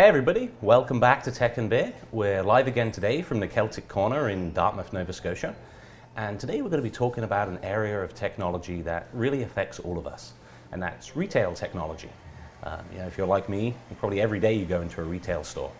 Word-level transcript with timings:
Hey 0.00 0.04
everybody, 0.04 0.48
welcome 0.62 1.00
back 1.00 1.24
to 1.24 1.32
Tech 1.32 1.58
and 1.58 1.68
Beer. 1.68 1.92
We're 2.12 2.44
live 2.44 2.68
again 2.68 2.92
today 2.92 3.20
from 3.20 3.40
the 3.40 3.48
Celtic 3.48 3.88
Corner 3.88 4.28
in 4.28 4.52
Dartmouth, 4.52 4.92
Nova 4.92 5.12
Scotia. 5.12 5.56
And 6.16 6.38
today 6.38 6.62
we're 6.62 6.68
going 6.68 6.80
to 6.80 6.88
be 6.88 6.94
talking 6.94 7.24
about 7.24 7.48
an 7.48 7.58
area 7.64 8.00
of 8.00 8.14
technology 8.14 8.80
that 8.82 9.08
really 9.12 9.42
affects 9.42 9.80
all 9.80 9.98
of 9.98 10.06
us, 10.06 10.34
and 10.70 10.80
that's 10.80 11.16
retail 11.16 11.52
technology. 11.52 12.10
Um, 12.62 12.84
you 12.92 12.98
know, 12.98 13.08
if 13.08 13.18
you're 13.18 13.26
like 13.26 13.48
me, 13.48 13.74
probably 13.98 14.20
every 14.20 14.38
day 14.38 14.52
you 14.52 14.66
go 14.66 14.82
into 14.82 15.00
a 15.00 15.04
retail 15.04 15.42
store. 15.42 15.72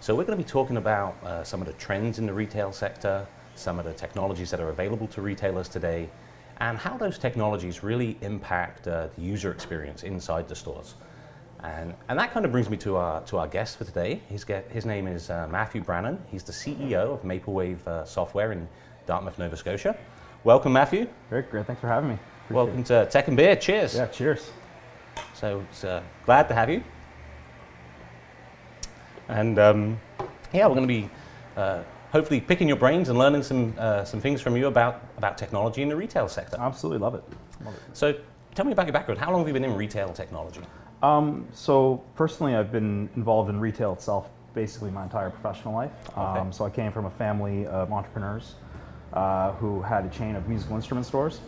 So 0.00 0.16
we're 0.16 0.24
going 0.24 0.36
to 0.36 0.44
be 0.44 0.50
talking 0.50 0.76
about 0.76 1.22
uh, 1.22 1.44
some 1.44 1.60
of 1.60 1.68
the 1.68 1.74
trends 1.74 2.18
in 2.18 2.26
the 2.26 2.34
retail 2.34 2.72
sector, 2.72 3.24
some 3.54 3.78
of 3.78 3.84
the 3.84 3.92
technologies 3.92 4.50
that 4.50 4.58
are 4.58 4.70
available 4.70 5.06
to 5.06 5.22
retailers 5.22 5.68
today, 5.68 6.10
and 6.58 6.76
how 6.76 6.96
those 6.98 7.18
technologies 7.18 7.84
really 7.84 8.18
impact 8.20 8.88
uh, 8.88 9.06
the 9.14 9.22
user 9.22 9.52
experience 9.52 10.02
inside 10.02 10.48
the 10.48 10.56
stores. 10.56 10.96
And, 11.62 11.94
and 12.08 12.18
that 12.18 12.32
kind 12.32 12.46
of 12.46 12.52
brings 12.52 12.70
me 12.70 12.76
to 12.78 12.96
our, 12.96 13.20
to 13.22 13.38
our 13.38 13.46
guest 13.46 13.76
for 13.76 13.84
today. 13.84 14.22
His, 14.28 14.44
get, 14.44 14.70
his 14.70 14.86
name 14.86 15.06
is 15.06 15.28
uh, 15.28 15.46
Matthew 15.50 15.82
Brannan. 15.82 16.18
He's 16.30 16.42
the 16.42 16.52
CEO 16.52 17.14
of 17.14 17.22
Maplewave 17.22 17.86
uh, 17.86 18.04
Software 18.04 18.52
in 18.52 18.66
Dartmouth, 19.06 19.38
Nova 19.38 19.56
Scotia. 19.56 19.96
Welcome, 20.42 20.72
Matthew. 20.72 21.06
Great, 21.28 21.50
great. 21.50 21.66
Thanks 21.66 21.80
for 21.80 21.88
having 21.88 22.10
me. 22.10 22.14
Appreciate 22.14 22.56
Welcome 22.56 22.80
it. 22.80 22.86
to 22.86 23.06
Tech 23.10 23.28
and 23.28 23.36
Beer. 23.36 23.56
Cheers. 23.56 23.94
Yeah, 23.94 24.06
cheers. 24.06 24.50
So 25.34 25.62
it's 25.70 25.84
uh, 25.84 26.02
glad 26.24 26.48
to 26.48 26.54
have 26.54 26.70
you. 26.70 26.82
And 29.28 29.58
um, 29.58 30.00
yeah, 30.52 30.66
we're 30.66 30.74
going 30.74 30.88
to 30.88 30.94
be 30.94 31.10
uh, 31.56 31.82
hopefully 32.10 32.40
picking 32.40 32.68
your 32.68 32.78
brains 32.78 33.10
and 33.10 33.18
learning 33.18 33.42
some, 33.42 33.74
uh, 33.78 34.04
some 34.04 34.20
things 34.20 34.40
from 34.40 34.56
you 34.56 34.66
about, 34.66 35.02
about 35.18 35.36
technology 35.36 35.82
in 35.82 35.90
the 35.90 35.96
retail 35.96 36.26
sector. 36.26 36.56
Absolutely 36.58 36.98
love 36.98 37.14
it. 37.14 37.22
love 37.64 37.74
it. 37.74 37.80
So 37.92 38.14
tell 38.54 38.64
me 38.64 38.72
about 38.72 38.86
your 38.86 38.94
background. 38.94 39.20
How 39.20 39.30
long 39.30 39.40
have 39.40 39.48
you 39.48 39.54
been 39.54 39.64
in 39.64 39.76
retail 39.76 40.08
technology? 40.08 40.62
Um, 41.02 41.48
so 41.52 42.02
personally, 42.14 42.54
I've 42.54 42.72
been 42.72 43.08
involved 43.16 43.50
in 43.50 43.58
retail 43.58 43.92
itself 43.92 44.28
basically 44.54 44.90
my 44.90 45.04
entire 45.04 45.30
professional 45.30 45.74
life. 45.74 45.92
Okay. 46.10 46.20
Um, 46.20 46.52
so 46.52 46.64
I 46.64 46.70
came 46.70 46.92
from 46.92 47.06
a 47.06 47.10
family 47.10 47.66
of 47.66 47.92
entrepreneurs 47.92 48.54
uh, 49.12 49.52
who 49.52 49.80
had 49.82 50.04
a 50.04 50.08
chain 50.10 50.36
of 50.36 50.48
musical 50.48 50.76
instrument 50.76 51.06
stores. 51.06 51.40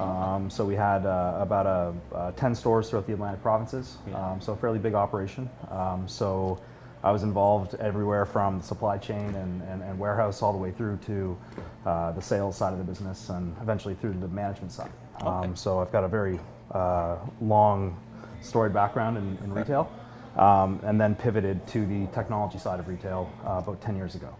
Um, 0.00 0.50
so 0.50 0.64
we 0.64 0.74
had 0.74 1.06
uh, 1.06 1.38
about 1.40 1.66
a, 1.66 2.16
uh, 2.16 2.32
10 2.32 2.54
stores 2.54 2.90
throughout 2.90 3.06
the 3.06 3.12
Atlantic 3.12 3.42
provinces, 3.42 3.98
yeah. 4.08 4.32
um, 4.32 4.40
so 4.40 4.52
a 4.52 4.56
fairly 4.56 4.78
big 4.78 4.94
operation. 4.94 5.48
Um, 5.70 6.08
so 6.08 6.60
I 7.04 7.10
was 7.10 7.22
involved 7.22 7.74
everywhere 7.74 8.24
from 8.24 8.58
the 8.58 8.64
supply 8.64 8.96
chain 8.96 9.34
and, 9.34 9.62
and, 9.62 9.82
and 9.82 9.98
warehouse 9.98 10.40
all 10.40 10.52
the 10.52 10.58
way 10.58 10.70
through 10.70 10.98
to 11.06 11.38
uh, 11.84 12.12
the 12.12 12.22
sales 12.22 12.56
side 12.56 12.72
of 12.72 12.78
the 12.78 12.84
business 12.84 13.28
and 13.28 13.54
eventually 13.60 13.94
through 13.94 14.14
to 14.14 14.18
the 14.18 14.28
management 14.28 14.72
side. 14.72 14.90
Okay. 15.16 15.26
Um, 15.26 15.56
so 15.56 15.80
I've 15.80 15.92
got 15.92 16.04
a 16.04 16.08
very 16.08 16.40
uh, 16.70 17.16
long 17.40 17.96
storied 18.42 18.72
background 18.72 19.16
in, 19.16 19.38
in 19.44 19.52
retail, 19.52 19.90
um, 20.36 20.80
and 20.84 21.00
then 21.00 21.14
pivoted 21.14 21.66
to 21.68 21.86
the 21.86 22.06
technology 22.12 22.58
side 22.58 22.80
of 22.80 22.88
retail 22.88 23.32
uh, 23.46 23.62
about 23.62 23.80
10 23.80 23.96
years 23.96 24.14
ago. 24.14 24.34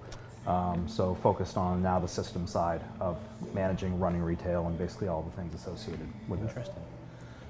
Um, 0.46 0.88
so 0.88 1.14
focused 1.14 1.56
on 1.56 1.82
now 1.82 2.00
the 2.00 2.08
system 2.08 2.46
side 2.46 2.80
of 3.00 3.18
managing, 3.54 3.98
running 3.98 4.22
retail, 4.22 4.66
and 4.66 4.76
basically 4.76 5.08
all 5.08 5.22
the 5.22 5.30
things 5.30 5.54
associated 5.54 6.08
with 6.28 6.40
it. 6.40 6.48
Interesting. 6.48 6.82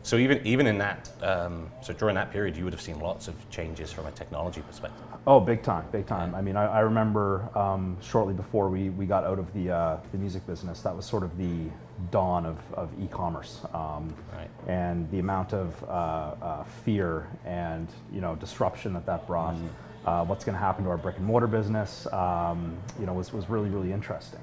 So 0.05 0.17
even 0.17 0.45
even 0.45 0.67
in 0.67 0.79
that, 0.79 1.11
um, 1.23 1.71
so 1.81 1.93
during 1.93 2.17
that 2.17 2.33
period, 2.33 2.57
you 2.57 2.65
would 2.65 2.73
have 2.73 2.83
seen 2.83 2.99
lots 2.99 3.29
of 3.29 3.51
changes 3.51 3.93
from 3.93 4.07
a 4.07 4.11
technology 4.11 4.61
perspective. 4.63 5.05
Oh, 5.29 5.39
big 5.39 5.63
time, 5.63 5.85
big 5.93 6.07
time. 6.07 6.35
I 6.35 6.43
mean, 6.43 6.57
I, 6.57 6.67
I 6.67 6.81
remember 6.81 7.49
um, 7.57 7.97
shortly 8.03 8.35
before 8.35 8.69
we, 8.69 8.91
we 8.91 9.07
got 9.07 9.23
out 9.23 9.39
of 9.39 9.53
the 9.55 9.71
uh, 9.71 9.97
the 10.11 10.19
music 10.19 10.45
business, 10.47 10.81
that 10.83 10.95
was 10.95 11.07
sort 11.07 11.23
of 11.23 11.39
the 11.39 11.71
dawn 12.11 12.47
of, 12.47 12.59
of 12.75 12.91
e-commerce, 13.01 13.61
um, 13.73 14.15
right. 14.35 14.51
and 14.67 15.11
the 15.11 15.19
amount 15.19 15.53
of 15.53 15.83
uh, 15.85 15.87
uh, 15.87 16.65
fear 16.85 17.29
and 17.45 17.89
you 18.13 18.21
know 18.21 18.35
disruption 18.37 18.93
that 18.95 19.07
that 19.07 19.27
brought. 19.27 19.55
Mm. 19.55 19.69
Uh, 20.05 20.25
what's 20.25 20.45
going 20.45 20.55
to 20.55 20.59
happen 20.59 20.83
to 20.83 20.91
our 20.91 20.97
brick 20.97 21.17
and 21.17 21.25
mortar 21.25 21.47
business? 21.47 22.13
Um, 22.13 22.77
you 22.99 23.07
know, 23.07 23.13
was 23.13 23.33
was 23.33 23.49
really 23.49 23.69
really 23.69 23.93
interesting. 23.93 24.41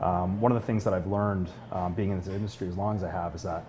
Um, 0.00 0.40
one 0.40 0.50
of 0.50 0.60
the 0.60 0.66
things 0.66 0.84
that 0.84 0.94
I've 0.94 1.06
learned 1.06 1.50
um, 1.72 1.92
being 1.92 2.10
in 2.10 2.18
this 2.18 2.28
industry 2.28 2.68
as 2.68 2.76
long 2.76 2.96
as 2.96 3.04
I 3.04 3.10
have 3.10 3.34
is 3.34 3.42
that 3.42 3.66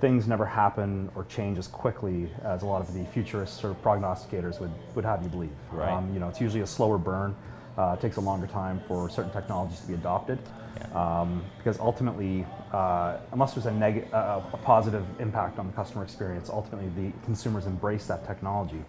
things 0.00 0.26
never 0.26 0.46
happen 0.46 1.10
or 1.14 1.24
change 1.26 1.58
as 1.58 1.68
quickly 1.68 2.30
as 2.42 2.62
a 2.62 2.66
lot 2.66 2.80
of 2.80 2.92
the 2.94 3.04
futurists 3.06 3.62
or 3.62 3.74
prognosticators 3.74 4.58
would, 4.60 4.72
would 4.94 5.04
have 5.04 5.22
you 5.22 5.28
believe. 5.28 5.50
Right. 5.70 5.92
Um, 5.92 6.12
you 6.12 6.18
know, 6.18 6.28
it's 6.28 6.40
usually 6.40 6.62
a 6.62 6.66
slower 6.66 6.98
burn. 6.98 7.36
Uh, 7.80 7.94
it 7.94 8.00
takes 8.00 8.16
a 8.16 8.20
longer 8.20 8.46
time 8.46 8.78
for 8.86 9.08
certain 9.08 9.32
technologies 9.32 9.80
to 9.80 9.86
be 9.86 9.94
adopted. 9.94 10.38
Yeah. 10.76 11.20
Um, 11.20 11.42
because 11.56 11.78
ultimately, 11.80 12.44
uh, 12.72 13.16
unless 13.32 13.54
there's 13.54 13.64
a, 13.64 13.72
neg- 13.72 14.06
uh, 14.12 14.42
a 14.52 14.56
positive 14.58 15.06
impact 15.18 15.58
on 15.58 15.66
the 15.66 15.72
customer 15.72 16.04
experience, 16.04 16.50
ultimately 16.50 16.90
the 17.02 17.10
consumers 17.24 17.64
embrace 17.64 18.06
that 18.06 18.26
technology. 18.26 18.84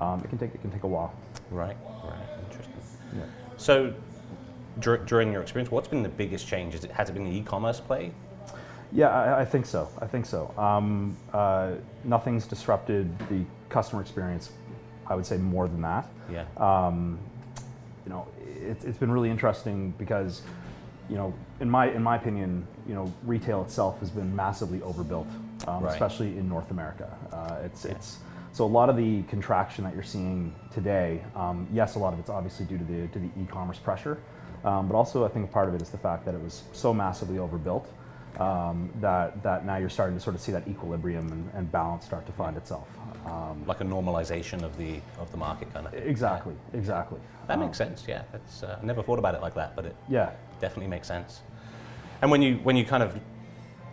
Um, 0.00 0.20
it 0.24 0.28
can 0.28 0.38
take 0.38 0.54
it 0.54 0.60
can 0.60 0.72
take 0.72 0.82
a 0.82 0.88
while. 0.88 1.14
Right, 1.52 1.76
right, 2.02 2.18
interesting. 2.50 2.74
Yeah. 3.16 3.22
So, 3.58 3.94
dur- 4.80 5.04
during 5.04 5.30
your 5.30 5.42
experience, 5.42 5.70
what's 5.70 5.88
been 5.88 6.02
the 6.02 6.08
biggest 6.08 6.48
change? 6.48 6.74
Is 6.74 6.82
it, 6.82 6.90
has 6.90 7.10
it 7.10 7.12
been 7.12 7.24
the 7.24 7.36
e-commerce 7.36 7.78
play? 7.78 8.10
Yeah, 8.90 9.08
I, 9.08 9.42
I, 9.42 9.44
think 9.44 9.66
so. 9.66 9.88
I 10.00 10.06
think 10.06 10.26
so. 10.26 10.52
Um, 10.58 11.16
uh, 11.32 11.74
nothing's 12.02 12.46
disrupted 12.46 13.16
the 13.28 13.44
customer 13.68 14.02
experience. 14.02 14.50
I 15.06 15.14
would 15.14 15.26
say 15.26 15.36
more 15.36 15.68
than 15.68 15.82
that. 15.82 16.08
Yeah. 16.30 16.44
You 18.04 18.10
know, 18.10 18.26
it, 18.40 18.82
has 18.82 18.96
been 18.96 19.10
really 19.10 19.30
interesting 19.30 19.94
because, 19.98 20.42
you 21.08 21.16
know, 21.16 21.34
in 21.60 21.70
my 21.70 21.90
in 21.90 22.02
my 22.02 22.16
opinion, 22.16 22.66
you 22.86 22.94
know, 22.94 23.12
retail 23.24 23.62
itself 23.62 24.00
has 24.00 24.10
been 24.10 24.34
massively 24.34 24.82
overbuilt, 24.82 25.28
um, 25.66 25.84
right. 25.84 25.92
especially 25.92 26.38
in 26.38 26.48
North 26.48 26.70
America. 26.70 27.08
Uh, 27.32 27.64
it's 27.64 27.84
yeah. 27.84 27.92
it's 27.92 28.18
so 28.52 28.64
a 28.64 28.66
lot 28.66 28.90
of 28.90 28.96
the 28.96 29.22
contraction 29.24 29.84
that 29.84 29.94
you're 29.94 30.02
seeing 30.02 30.54
today, 30.72 31.22
um, 31.34 31.66
yes, 31.72 31.94
a 31.94 31.98
lot 31.98 32.12
of 32.12 32.18
it's 32.18 32.28
obviously 32.28 32.66
due 32.66 32.78
to 32.78 32.84
the 32.84 33.08
to 33.08 33.18
the 33.18 33.30
e-commerce 33.40 33.78
pressure, 33.78 34.18
um, 34.64 34.88
but 34.88 34.94
also 34.94 35.24
I 35.24 35.28
think 35.28 35.50
part 35.50 35.68
of 35.68 35.74
it 35.74 35.82
is 35.82 35.90
the 35.90 35.98
fact 35.98 36.24
that 36.26 36.34
it 36.34 36.42
was 36.42 36.64
so 36.72 36.92
massively 36.92 37.38
overbuilt 37.38 37.88
um, 38.38 38.90
that 39.00 39.42
that 39.42 39.64
now 39.64 39.76
you're 39.76 39.90
starting 39.90 40.16
to 40.16 40.22
sort 40.22 40.34
of 40.34 40.40
see 40.40 40.52
that 40.52 40.66
equilibrium 40.68 41.30
and, 41.32 41.50
and 41.54 41.72
balance 41.72 42.04
start 42.04 42.26
to 42.26 42.32
find 42.32 42.56
itself. 42.56 42.88
Um, 43.26 43.64
like 43.66 43.80
a 43.80 43.84
normalization 43.84 44.62
of 44.62 44.76
the 44.76 45.00
of 45.18 45.30
the 45.30 45.36
market 45.36 45.72
kind 45.72 45.86
of. 45.86 45.94
Exactly, 45.94 46.54
yeah. 46.72 46.78
exactly. 46.78 47.20
That 47.46 47.58
makes 47.58 47.80
um, 47.80 47.88
sense. 47.88 48.04
Yeah, 48.08 48.22
that's 48.32 48.62
uh, 48.62 48.78
I 48.82 48.84
never 48.84 49.02
thought 49.02 49.18
about 49.18 49.34
it 49.34 49.42
like 49.42 49.54
that, 49.54 49.76
but 49.76 49.86
it 49.86 49.96
yeah 50.08 50.30
definitely 50.60 50.88
makes 50.88 51.06
sense. 51.08 51.42
And 52.20 52.30
when 52.30 52.42
you 52.42 52.56
when 52.62 52.76
you 52.76 52.84
kind 52.84 53.02
of 53.02 53.18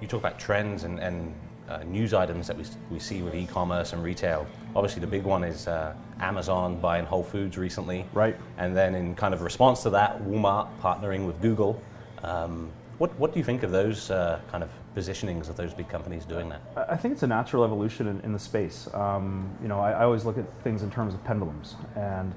you 0.01 0.07
talk 0.07 0.19
about 0.19 0.39
trends 0.39 0.83
and, 0.83 0.99
and 0.99 1.33
uh, 1.69 1.83
news 1.83 2.13
items 2.13 2.47
that 2.47 2.57
we, 2.57 2.63
we 2.89 2.99
see 2.99 3.21
with 3.21 3.35
e-commerce 3.35 3.93
and 3.93 4.03
retail. 4.03 4.47
Obviously, 4.75 5.01
the 5.01 5.07
big 5.07 5.23
one 5.23 5.43
is 5.43 5.67
uh, 5.67 5.93
Amazon 6.19 6.79
buying 6.79 7.05
Whole 7.05 7.23
Foods 7.23 7.57
recently, 7.57 8.05
right? 8.13 8.35
And 8.57 8.75
then 8.75 8.95
in 8.95 9.15
kind 9.15 9.33
of 9.33 9.41
response 9.41 9.83
to 9.83 9.89
that, 9.91 10.21
Walmart 10.23 10.67
partnering 10.81 11.27
with 11.27 11.39
Google. 11.41 11.81
Um, 12.23 12.71
what, 12.99 13.17
what 13.17 13.33
do 13.33 13.39
you 13.39 13.45
think 13.45 13.63
of 13.63 13.71
those 13.71 14.11
uh, 14.11 14.39
kind 14.51 14.63
of 14.63 14.69
positionings 14.95 15.49
of 15.49 15.55
those 15.55 15.73
big 15.73 15.87
companies 15.89 16.25
doing 16.25 16.49
that? 16.49 16.61
I 16.89 16.97
think 16.97 17.13
it's 17.13 17.23
a 17.23 17.27
natural 17.27 17.63
evolution 17.63 18.07
in, 18.07 18.19
in 18.21 18.33
the 18.33 18.39
space. 18.39 18.93
Um, 18.93 19.49
you 19.61 19.69
know, 19.69 19.79
I, 19.79 19.91
I, 19.91 20.03
always 20.03 20.25
look 20.25 20.37
at 20.37 20.45
things 20.63 20.83
in 20.83 20.91
terms 20.91 21.13
of 21.13 21.23
pendulums, 21.23 21.75
and 21.95 22.33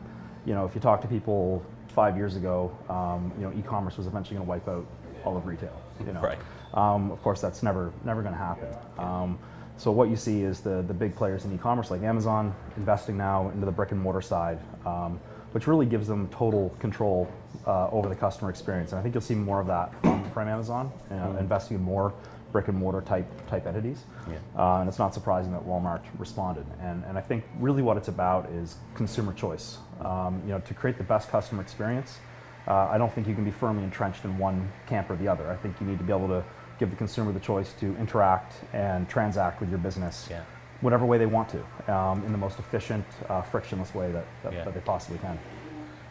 you 0.46 0.54
know, 0.54 0.64
if 0.64 0.74
you 0.74 0.80
talk 0.80 1.00
to 1.02 1.08
people 1.08 1.64
five 1.88 2.16
years 2.16 2.36
ago, 2.36 2.76
um, 2.88 3.32
you 3.36 3.44
know, 3.44 3.52
e-commerce 3.58 3.98
was 3.98 4.06
eventually 4.06 4.36
going 4.36 4.46
to 4.46 4.48
wipe 4.48 4.68
out 4.68 4.86
all 5.24 5.36
of 5.36 5.46
retail. 5.46 5.82
You 6.06 6.12
know, 6.12 6.20
right. 6.20 6.38
Um, 6.74 7.10
of 7.10 7.20
course, 7.22 7.40
that's 7.40 7.62
never 7.62 7.92
never 8.04 8.22
going 8.22 8.34
to 8.34 8.38
happen. 8.38 8.68
Um, 8.98 9.38
so 9.78 9.90
what 9.90 10.10
you 10.10 10.16
see 10.16 10.42
is 10.42 10.60
the 10.60 10.82
the 10.82 10.94
big 10.94 11.16
players 11.16 11.44
in 11.44 11.52
e-commerce 11.52 11.90
like 11.90 12.02
Amazon 12.02 12.54
investing 12.76 13.16
now 13.16 13.50
into 13.50 13.66
the 13.66 13.72
brick 13.72 13.90
and 13.90 14.00
mortar 14.00 14.22
side 14.22 14.60
um, 14.86 15.18
which 15.52 15.66
really 15.66 15.86
gives 15.86 16.08
them 16.08 16.28
total 16.28 16.70
control 16.80 17.30
uh, 17.66 17.88
over 17.90 18.08
the 18.08 18.14
customer 18.14 18.50
experience. 18.50 18.92
And 18.92 18.98
I 18.98 19.02
think 19.02 19.14
you'll 19.14 19.22
see 19.22 19.34
more 19.34 19.60
of 19.60 19.66
that 19.68 19.92
from, 20.02 20.30
from 20.30 20.48
Amazon, 20.48 20.92
you 21.10 21.16
know, 21.16 21.22
mm-hmm. 21.22 21.38
investing 21.38 21.76
in 21.76 21.82
more 21.82 22.12
brick 22.50 22.68
and 22.68 22.76
mortar 22.76 23.00
type 23.00 23.26
type 23.48 23.66
entities. 23.66 24.04
Yeah. 24.28 24.36
Uh, 24.56 24.80
and 24.80 24.88
it's 24.88 24.98
not 24.98 25.14
surprising 25.14 25.52
that 25.52 25.64
Walmart 25.66 26.02
responded. 26.18 26.66
And, 26.80 27.04
and 27.04 27.16
I 27.16 27.20
think 27.20 27.44
really 27.58 27.82
what 27.82 27.96
it's 27.96 28.08
about 28.08 28.50
is 28.50 28.76
consumer 28.94 29.32
choice. 29.32 29.78
Um, 30.00 30.42
you 30.44 30.52
know, 30.52 30.60
to 30.60 30.74
create 30.74 30.98
the 30.98 31.04
best 31.04 31.30
customer 31.30 31.62
experience, 31.62 32.18
uh, 32.66 32.88
I 32.90 32.98
don't 32.98 33.12
think 33.12 33.26
you 33.26 33.34
can 33.34 33.44
be 33.44 33.50
firmly 33.50 33.84
entrenched 33.84 34.24
in 34.24 34.36
one 34.38 34.70
camp 34.86 35.10
or 35.10 35.16
the 35.16 35.28
other. 35.28 35.50
I 35.50 35.56
think 35.56 35.80
you 35.80 35.86
need 35.86 35.98
to 35.98 36.04
be 36.04 36.12
able 36.12 36.28
to 36.28 36.44
give 36.78 36.90
the 36.90 36.96
consumer 36.96 37.32
the 37.32 37.40
choice 37.40 37.72
to 37.74 37.96
interact 37.96 38.54
and 38.72 39.08
transact 39.08 39.60
with 39.60 39.70
your 39.70 39.78
business 39.78 40.26
yeah 40.28 40.42
whatever 40.82 41.06
way 41.06 41.16
they 41.16 41.26
want 41.26 41.48
to, 41.48 41.94
um, 41.94 42.22
in 42.24 42.32
the 42.32 42.38
most 42.38 42.58
efficient, 42.58 43.06
uh, 43.28 43.40
frictionless 43.40 43.94
way 43.94 44.12
that, 44.12 44.26
that, 44.42 44.52
yeah. 44.52 44.64
that, 44.64 44.74
they 44.74 44.80
possibly 44.80 45.18
can. 45.18 45.38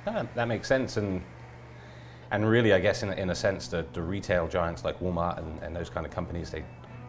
That, 0.06 0.33
that 0.33 0.47
makes 0.47 0.68
sense. 0.68 0.97
And, 0.97 1.21
and 2.31 2.50
really, 2.50 2.73
I 2.73 2.79
guess, 2.79 3.03
in, 3.03 3.13
in 3.13 3.29
a 3.29 3.35
sense, 3.35 3.68
the, 3.68 3.85
the 3.94 4.01
retail 4.01 4.47
giants 4.47 4.83
like 4.83 5.00
Walmart 5.00 5.38
and, 5.38 5.62
and 5.62 5.75
those 5.75 5.89
kind 5.89 6.06
of 6.06 6.12
companies, 6.12 6.50
they 6.50 6.63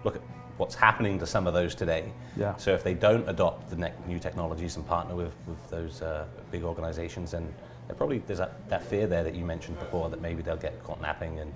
look 0.05 0.17
at 0.17 0.23
what's 0.57 0.75
happening 0.75 1.19
to 1.21 1.27
some 1.27 1.47
of 1.47 1.55
those 1.55 1.75
today. 1.75 2.13
Yeah. 2.37 2.57
So 2.57 2.75
if 2.75 2.85
they 2.85 2.95
don't 2.95 3.27
adopt 3.29 3.71
the 3.71 3.93
new 4.07 4.19
technologies 4.19 4.77
and 4.77 4.87
partner 4.87 5.15
with, 5.15 5.35
with 5.47 5.71
those 5.71 6.03
uh, 6.03 6.27
big 6.51 6.65
organizations, 6.65 7.31
then 7.31 7.55
probably 7.97 8.19
there's 8.27 8.39
that, 8.39 8.69
that 8.69 8.83
fear 8.83 9.07
there 9.07 9.23
that 9.23 9.35
you 9.35 9.45
mentioned 9.45 9.79
before 9.79 10.11
that 10.11 10.21
maybe 10.21 10.43
they'll 10.43 10.57
get 10.57 10.83
caught 10.83 11.01
napping 11.01 11.39
and 11.41 11.55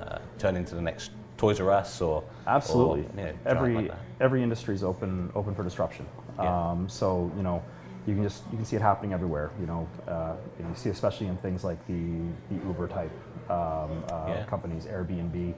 uh, 0.00 0.18
turn 0.38 0.56
into 0.56 0.74
the 0.74 0.82
next 0.82 1.10
Toys 1.36 1.60
R 1.60 1.70
Us 1.70 2.00
or 2.00 2.22
absolutely 2.46 3.00
or, 3.00 3.04
you 3.16 3.32
know, 3.32 3.32
every 3.46 3.74
like 3.74 3.92
every 4.20 4.42
industry 4.42 4.74
is 4.74 4.84
open 4.84 5.30
open 5.34 5.54
for 5.54 5.62
disruption. 5.62 6.06
Yeah. 6.38 6.70
Um, 6.70 6.88
so 6.88 7.30
you 7.36 7.42
know, 7.42 7.62
you 8.06 8.14
can 8.14 8.22
just 8.22 8.42
you 8.50 8.56
can 8.56 8.64
see 8.64 8.76
it 8.76 8.82
happening 8.82 9.12
everywhere. 9.12 9.50
You 9.60 9.66
know, 9.66 9.88
uh, 10.06 10.34
you, 10.58 10.66
see 10.74 10.90
especially 10.90 11.26
in 11.26 11.36
things 11.38 11.64
like 11.64 11.84
the 11.86 12.02
the 12.50 12.66
Uber 12.66 12.88
type 12.88 13.10
um, 13.50 14.04
uh, 14.10 14.26
Yeah. 14.28 14.44
companies, 14.46 14.86
Airbnb, 14.86 15.54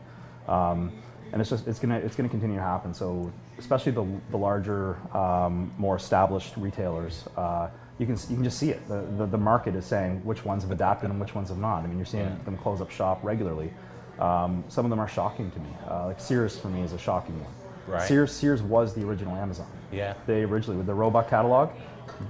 um, 0.49 0.93
and 1.33 1.41
it's 1.41 1.51
just 1.51 1.67
it's 1.69 1.79
gonna 1.79 1.99
it's 1.99 2.17
gonna 2.17 2.29
continue 2.29 2.57
to 2.57 2.63
happen. 2.63 2.95
So 2.95 3.31
especially 3.59 3.93
the 3.93 4.07
the 4.31 4.37
larger, 4.39 4.97
um, 5.17 5.73
more 5.79 5.97
established 5.97 6.57
retailers. 6.57 7.25
Uh, 7.37 7.69
you 7.99 8.05
can, 8.05 8.17
you 8.29 8.35
can 8.35 8.45
just 8.45 8.59
see 8.59 8.69
it. 8.69 8.87
The, 8.89 9.07
the, 9.17 9.25
the 9.25 9.39
market 9.39 9.75
is 9.75 9.87
saying 9.87 10.23
which 10.23 10.45
ones 10.45 10.63
have 10.65 10.71
adapted 10.71 11.09
and 11.09 11.19
which 11.19 11.35
ones 11.35 11.49
have 11.49 11.57
not. 11.57 11.83
I 11.83 11.87
mean, 11.87 11.97
you're 11.97 12.05
seeing 12.05 12.25
Yeah. 12.25 12.45
them 12.45 12.59
close 12.59 12.83
up 12.83 12.91
shop 12.91 13.21
regularly. 13.23 13.73
Um, 14.19 14.65
some 14.69 14.85
of 14.87 14.91
them 14.91 14.99
are 14.99 15.09
shocking 15.09 15.51
to 15.51 15.59
me. 15.59 15.69
Uh, 15.91 16.07
like 16.07 16.21
Sears 16.21 16.59
for 16.59 16.69
me 16.69 16.83
is 16.83 16.93
a 16.93 16.99
shocking 16.99 17.39
one. 17.43 17.53
Right. 17.87 18.03
Sears 18.09 18.33
Sears 18.33 18.63
was 18.63 18.95
the 18.95 19.05
original 19.05 19.37
Amazon. 19.37 19.67
Yeah. 19.93 20.15
They 20.27 20.43
originally 20.43 20.77
with 20.77 20.87
the 20.87 20.95
Roebuck 20.95 21.29
catalog, 21.29 21.71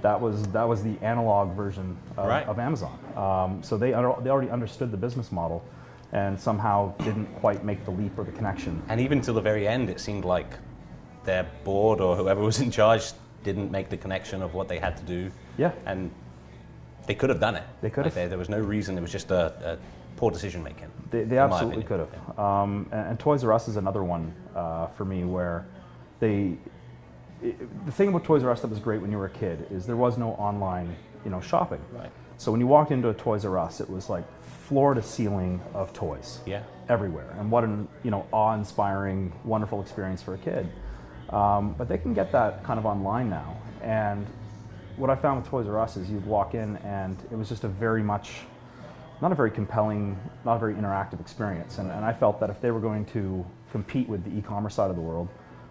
that 0.01 0.19
was 0.19 0.43
that 0.49 0.67
was 0.67 0.83
the 0.83 0.97
analog 1.01 1.55
version 1.55 1.97
of, 2.17 2.27
Right. 2.27 2.45
of 2.47 2.59
Amazon. 2.59 2.97
Um, 3.15 3.63
so 3.63 3.77
they 3.77 3.91
they 3.91 4.29
already 4.29 4.49
understood 4.51 4.91
the 4.91 4.97
business 4.97 5.31
model, 5.31 5.63
and 6.11 6.39
somehow 6.39 6.93
didn't 6.99 7.27
quite 7.39 7.63
make 7.63 7.83
the 7.85 7.91
leap 7.91 8.17
or 8.19 8.23
the 8.23 8.31
connection. 8.31 8.81
And 8.89 8.99
even 9.01 9.21
till 9.21 9.33
the 9.33 9.41
very 9.41 9.67
end, 9.67 9.89
it 9.89 9.99
seemed 9.99 10.25
like 10.25 10.53
their 11.23 11.45
board 11.63 12.01
or 12.01 12.15
whoever 12.15 12.41
was 12.51 12.59
in 12.59 12.69
charge 12.71 13.11
didn't 13.43 13.71
make 13.71 13.89
the 13.89 13.97
connection 13.97 14.41
of 14.41 14.53
what 14.53 14.67
they 14.67 14.77
had 14.79 14.97
to 14.97 15.03
do. 15.03 15.31
Yeah. 15.57 15.71
And 15.85 16.11
they 17.05 17.15
could 17.15 17.29
have 17.29 17.39
done 17.39 17.55
it. 17.55 17.63
They 17.81 17.89
could 17.89 18.03
Like, 18.03 18.05
have. 18.07 18.15
There, 18.15 18.27
there 18.29 18.37
was 18.37 18.49
no 18.49 18.59
reason. 18.59 18.97
It 18.97 19.01
was 19.01 19.11
just 19.11 19.31
a, 19.31 19.53
a 19.73 19.77
poor 20.17 20.31
decision 20.31 20.61
making. 20.63 20.91
They, 21.09 21.23
they 21.23 21.37
absolutely 21.37 21.83
could 21.83 22.01
have. 22.01 22.37
Um, 22.39 22.89
and, 22.91 23.11
and 23.11 23.19
Toys 23.19 23.43
R 23.43 23.53
Us 23.53 23.69
is 23.69 23.77
another 23.77 24.03
one 24.03 24.33
uh, 24.55 24.87
for 24.87 25.05
me 25.05 25.23
where 25.23 25.65
they. 26.19 26.57
It, 27.41 27.85
the 27.85 27.91
thing 27.91 28.09
about 28.09 28.25
Toys 28.25 28.43
R 28.43 28.51
Us 28.51 28.61
that 28.61 28.67
was 28.69 28.79
great 28.79 29.01
when 29.01 29.11
you 29.11 29.17
were 29.17 29.27
a 29.27 29.29
kid 29.29 29.67
is 29.71 29.85
there 29.85 29.95
was 29.95 30.17
no 30.17 30.31
online, 30.33 30.93
you 31.23 31.31
know, 31.31 31.39
shopping. 31.39 31.79
Right. 31.93 32.11
So 32.37 32.51
when 32.51 32.59
you 32.59 32.67
walked 32.67 32.91
into 32.91 33.09
a 33.09 33.13
Toys 33.13 33.45
R 33.45 33.57
Us, 33.57 33.79
it 33.79 33.89
was 33.89 34.09
like 34.09 34.25
floor 34.67 34.93
to 34.93 35.01
ceiling 35.01 35.61
of 35.73 35.93
toys 35.93 36.41
Yeah. 36.45 36.63
everywhere, 36.89 37.33
and 37.39 37.49
what 37.49 37.63
an 37.63 37.87
you 38.03 38.11
know 38.11 38.25
awe-inspiring, 38.33 39.31
wonderful 39.45 39.81
experience 39.81 40.21
for 40.21 40.33
a 40.33 40.37
kid. 40.37 40.67
Um, 41.29 41.73
but 41.77 41.87
they 41.87 41.97
can 41.97 42.13
get 42.13 42.31
that 42.31 42.63
kind 42.63 42.79
of 42.79 42.85
online 42.85 43.29
now, 43.29 43.57
and 43.81 44.27
what 44.97 45.09
I 45.11 45.15
found 45.15 45.41
with 45.41 45.49
Toys 45.49 45.67
R 45.67 45.79
Us 45.79 45.95
is 45.95 46.09
you'd 46.09 46.25
walk 46.25 46.55
in 46.55 46.75
and 46.77 47.17
it 47.31 47.37
was 47.37 47.47
just 47.47 47.63
a 47.63 47.67
very 47.67 48.01
much 48.03 48.41
not 49.21 49.31
a 49.31 49.35
very 49.35 49.51
compelling, 49.51 50.17
not 50.45 50.55
a 50.55 50.59
very 50.59 50.75
interactive 50.75 51.19
experience. 51.19 51.77
And, 51.79 51.91
and 51.91 52.05
I 52.05 52.13
felt 52.13 52.39
that 52.39 52.49
if 52.49 52.61
they 52.61 52.71
were 52.71 52.79
going 52.79 53.05
to 53.05 53.45
compete 53.71 54.07
with 54.07 54.23
the 54.23 54.37
e-commerce 54.37 54.75
side 54.75 54.89
of 54.89 54.95
the 54.95 55.01
world, 55.01 55.27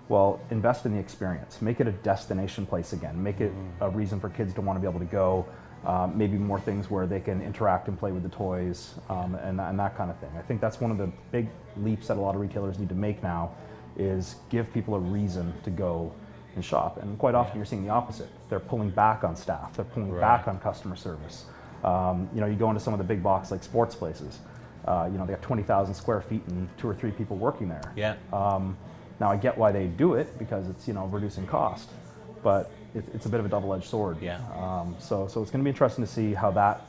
well, 0.09 0.41
invest 0.51 0.87
in 0.87 0.93
the 0.93 1.01
experience. 1.01 1.61
Make 1.61 1.81
it 1.81 1.89
a 1.89 1.93
destination 1.93 2.67
place 2.67 2.93
again. 2.93 3.21
Make 3.21 3.41
it 3.41 3.53
a 3.81 3.91
reason 3.91 4.21
for 4.21 4.29
kids 4.29 4.55
to 4.55 4.61
want 4.61 4.77
to 4.77 4.81
be 4.81 4.89
able 4.89 5.01
to 5.01 5.13
go. 5.13 5.47
Um, 5.85 6.17
maybe 6.19 6.37
more 6.37 6.59
things 6.59 6.91
where 6.91 7.07
they 7.07 7.21
can 7.21 7.41
interact 7.43 7.87
and 7.87 7.97
play 7.99 8.11
with 8.11 8.23
the 8.25 8.29
toys 8.29 8.95
um, 9.09 9.37
and, 9.37 9.61
and 9.61 9.79
that 9.79 9.97
kind 9.97 10.11
of 10.11 10.19
thing. 10.19 10.31
I 10.37 10.43
think 10.43 10.61
that's 10.61 10.81
one 10.81 10.91
of 10.91 10.99
the 10.99 11.11
big 11.31 11.49
leaps 11.77 12.09
that 12.09 12.17
a 12.17 12.21
lot 12.21 12.35
of 12.35 12.41
retailers 12.41 12.79
need 12.79 12.89
to 12.89 12.95
make 12.97 13.23
now 13.23 13.53
is 13.97 14.37
give 14.51 14.73
people 14.73 14.95
a 14.95 14.99
reason 14.99 15.53
to 15.63 15.71
go 15.71 16.13
and 16.57 16.65
shop. 16.65 17.01
And 17.01 17.17
quite 17.19 17.35
often 17.37 17.57
you're 17.57 17.67
seeing 17.67 17.85
the 17.85 17.91
opposite. 17.91 18.29
They're 18.49 18.59
pulling 18.59 18.91
back 18.91 19.23
on 19.23 19.37
staff. 19.37 19.75
They're 19.77 19.85
pulling 19.85 20.11
Right. 20.13 20.21
back 20.21 20.49
on 20.49 20.59
customer 20.59 20.97
service. 20.97 21.45
Um, 21.87 22.29
you 22.35 22.41
know, 22.41 22.47
you 22.47 22.57
go 22.57 22.69
into 22.69 22.81
some 22.81 22.93
of 22.93 22.99
the 22.99 23.05
big 23.05 23.23
box 23.23 23.51
like 23.51 23.63
sports 23.63 23.95
places. 23.95 24.41
Uh, 24.87 25.09
you 25.11 25.17
know, 25.19 25.25
they 25.25 25.33
got 25.33 25.43
20,000 25.43 25.95
square 25.95 26.21
feet 26.21 26.43
and 26.49 26.69
two 26.79 26.89
or 26.89 26.95
three 26.95 27.11
people 27.13 27.37
working 27.37 27.69
there. 27.69 27.93
Yeah. 27.97 28.17
Um, 28.33 28.77
now 29.21 29.31
I 29.31 29.37
get 29.37 29.57
why 29.57 29.73
they 29.73 29.87
do 29.87 30.15
it 30.15 30.37
because 30.39 30.69
it's 30.69 30.87
you 30.87 30.93
know 30.95 31.07
reducing 31.07 31.47
cost, 31.47 31.89
but 32.43 32.71
it, 32.95 33.05
it's 33.15 33.25
a 33.27 33.29
bit 33.29 33.41
of 33.41 33.47
a 33.47 33.49
double-edged 33.49 33.85
sword. 33.87 34.19
Yeah. 34.21 34.41
Um, 34.59 34.95
so 34.99 35.27
so 35.27 35.41
it's 35.43 35.51
going 35.51 35.61
to 35.61 35.65
be 35.65 35.71
interesting 35.71 36.05
to 36.05 36.11
see 36.11 36.35
how 36.35 36.51
that 36.53 36.83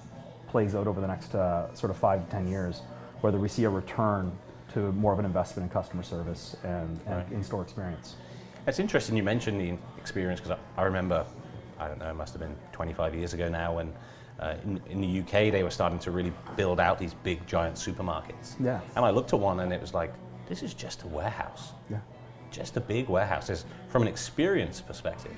plays 0.50 0.76
out 0.76 0.88
over 0.88 1.00
the 1.00 1.08
next 1.08 1.34
uh, 1.36 1.74
sort 1.74 1.90
of 1.92 1.98
five 1.98 2.26
to 2.26 2.32
ten 2.32 2.48
years, 2.48 2.82
whether 3.22 3.38
we 3.40 3.48
see 3.48 3.64
a 3.64 3.70
return 3.70 4.32
to 4.74 4.92
more 4.94 5.14
of 5.14 5.20
an 5.20 5.26
investment 5.26 5.64
in 5.70 5.74
customer 5.74 6.04
service 6.04 6.58
and, 6.64 7.00
and 7.06 7.16
Right. 7.18 7.32
in-store 7.32 7.62
experience. 7.62 8.16
It's 8.68 8.80
interesting 8.80 9.16
you 9.16 9.24
mentioned 9.24 9.62
the 9.62 9.78
experience 9.98 10.42
because 10.42 10.58
I, 10.78 10.82
I 10.82 10.84
remember, 10.84 11.26
I 11.80 11.88
don't 11.88 12.00
know, 12.00 12.10
it 12.10 12.16
must 12.16 12.34
have 12.34 12.42
been 12.42 12.56
25 12.74 13.16
years 13.16 13.34
ago 13.34 13.48
now 13.48 13.76
when 13.78 13.94
uh, 14.40 14.56
in, 14.64 14.82
in 14.90 15.02
the 15.02 15.20
UK 15.22 15.52
they 15.52 15.64
were 15.64 15.72
starting 15.72 16.00
to 16.00 16.12
really 16.12 16.34
build 16.56 16.80
out 16.80 17.00
these 17.00 17.14
big 17.14 17.46
giant 17.48 17.76
supermarkets. 17.76 18.56
Yeah. 18.60 18.80
And 18.96 19.04
I 19.06 19.10
looked 19.10 19.34
at 19.34 19.40
one 19.40 19.60
and 19.62 19.74
it 19.74 19.82
was 19.82 19.94
like, 19.94 20.14
this 20.48 20.64
is 20.64 20.74
just 20.74 21.04
a 21.04 21.08
warehouse. 21.08 21.72
Yeah. 21.90 22.00
Just 22.52 22.78
a 22.78 22.82
big 22.82 23.10
warehouse. 23.10 23.48
There's, 23.48 23.66
from 23.90 24.04
an 24.04 24.08
experience 24.08 24.80
perspective, 24.80 25.36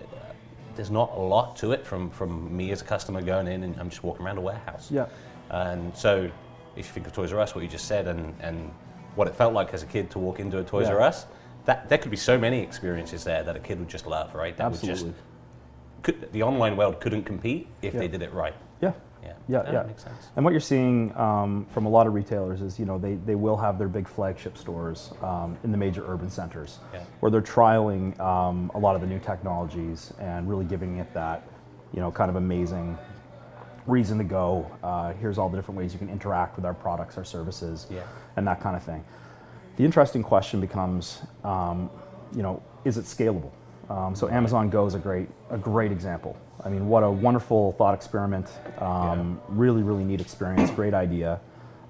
uh, 0.00 0.32
there's 0.74 0.90
not 0.90 1.12
a 1.14 1.20
lot 1.20 1.56
to 1.56 1.72
it 1.72 1.86
from, 1.86 2.10
from 2.10 2.54
me 2.54 2.70
as 2.72 2.82
a 2.82 2.84
customer 2.84 3.22
going 3.22 3.46
in 3.46 3.62
and 3.62 3.78
I'm 3.78 3.90
just 3.90 4.02
walking 4.02 4.26
around 4.26 4.38
a 4.38 4.42
warehouse. 4.42 4.90
Yeah. 4.90 5.06
And 5.50 5.96
so, 5.96 6.30
if 6.76 6.88
you 6.88 6.92
think 6.92 7.06
of 7.06 7.12
Toys 7.12 7.32
R 7.32 7.38
Us, 7.38 7.54
what 7.54 7.62
you 7.62 7.70
just 7.70 7.86
said, 7.86 8.08
and, 8.08 8.34
and 8.40 8.72
what 9.14 9.28
it 9.28 9.36
felt 9.36 9.52
like 9.52 9.72
as 9.72 9.84
a 9.84 9.86
kid 9.86 10.10
to 10.10 10.18
walk 10.18 10.40
into 10.40 10.58
a 10.58 10.64
Toys 10.64 10.88
Yeah. 10.88 10.94
R 10.94 11.02
Us, 11.02 11.26
that 11.66 11.88
there 11.88 11.98
could 11.98 12.10
be 12.10 12.16
so 12.16 12.36
many 12.36 12.60
experiences 12.60 13.22
there 13.22 13.42
that 13.44 13.54
a 13.54 13.60
kid 13.60 13.78
would 13.78 13.88
just 13.88 14.06
love, 14.06 14.34
right? 14.34 14.56
That 14.56 14.66
Absolutely. 14.66 15.04
would 15.04 15.12
just 15.14 15.22
could, 16.04 16.30
the 16.32 16.42
online 16.42 16.76
world 16.76 17.00
couldn't 17.00 17.24
compete 17.24 17.66
if 17.82 17.94
Yeah. 17.94 18.00
they 18.00 18.08
did 18.08 18.22
it 18.22 18.32
right. 18.32 18.54
Yeah. 18.80 18.92
Yeah, 19.22 19.32
Yeah, 19.48 19.62
That 19.62 19.72
yeah. 19.72 19.82
makes 19.84 20.02
sense. 20.04 20.28
And 20.36 20.44
what 20.44 20.52
you're 20.52 20.60
seeing 20.60 21.16
um, 21.16 21.66
from 21.70 21.86
a 21.86 21.88
lot 21.88 22.06
of 22.06 22.12
retailers 22.14 22.60
is, 22.60 22.78
you 22.78 22.84
know, 22.84 22.98
they, 22.98 23.14
they 23.14 23.34
will 23.34 23.56
have 23.56 23.78
their 23.78 23.88
big 23.88 24.06
flagship 24.06 24.56
stores 24.58 25.12
um, 25.22 25.56
in 25.64 25.72
the 25.72 25.78
major 25.78 26.04
urban 26.06 26.28
centers 26.30 26.78
Yeah. 26.92 27.00
where 27.20 27.30
they're 27.32 27.40
trialing 27.42 28.18
um, 28.20 28.70
a 28.74 28.78
lot 28.78 28.94
of 28.94 29.00
the 29.00 29.06
new 29.06 29.18
technologies 29.18 30.12
and 30.20 30.48
really 30.48 30.66
giving 30.66 30.98
it 30.98 31.12
that, 31.14 31.42
you 31.94 32.00
know, 32.00 32.12
kind 32.12 32.28
of 32.28 32.36
amazing 32.36 32.98
reason 33.86 34.18
to 34.18 34.24
go. 34.24 34.70
Uh, 34.82 35.12
here's 35.14 35.38
all 35.38 35.48
the 35.48 35.56
different 35.56 35.78
ways 35.78 35.92
you 35.94 35.98
can 35.98 36.10
interact 36.10 36.56
with 36.56 36.64
our 36.66 36.74
products, 36.74 37.16
our 37.16 37.24
services, 37.24 37.86
Yeah. 37.90 38.02
and 38.36 38.46
that 38.46 38.60
kind 38.60 38.76
of 38.76 38.82
thing. 38.82 39.02
The 39.76 39.84
interesting 39.84 40.22
question 40.22 40.60
becomes, 40.60 41.22
um, 41.44 41.88
you 42.34 42.42
know, 42.42 42.62
is 42.84 42.98
it 42.98 43.04
scalable? 43.06 43.50
Um, 43.90 44.14
so 44.14 44.28
Amazon 44.28 44.70
Go 44.70 44.86
is 44.86 44.94
a 44.94 44.98
great, 44.98 45.28
a 45.50 45.58
great 45.58 45.92
example. 45.92 46.36
I 46.64 46.68
mean, 46.68 46.88
what 46.88 47.02
a 47.02 47.10
wonderful 47.10 47.72
thought 47.72 47.94
experiment. 47.94 48.48
Um, 48.78 49.40
Really, 49.48 49.82
really 49.82 50.04
neat 50.04 50.20
experience. 50.20 50.70
Great 50.70 50.94
idea. 50.94 51.40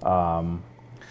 Um, 0.03 0.61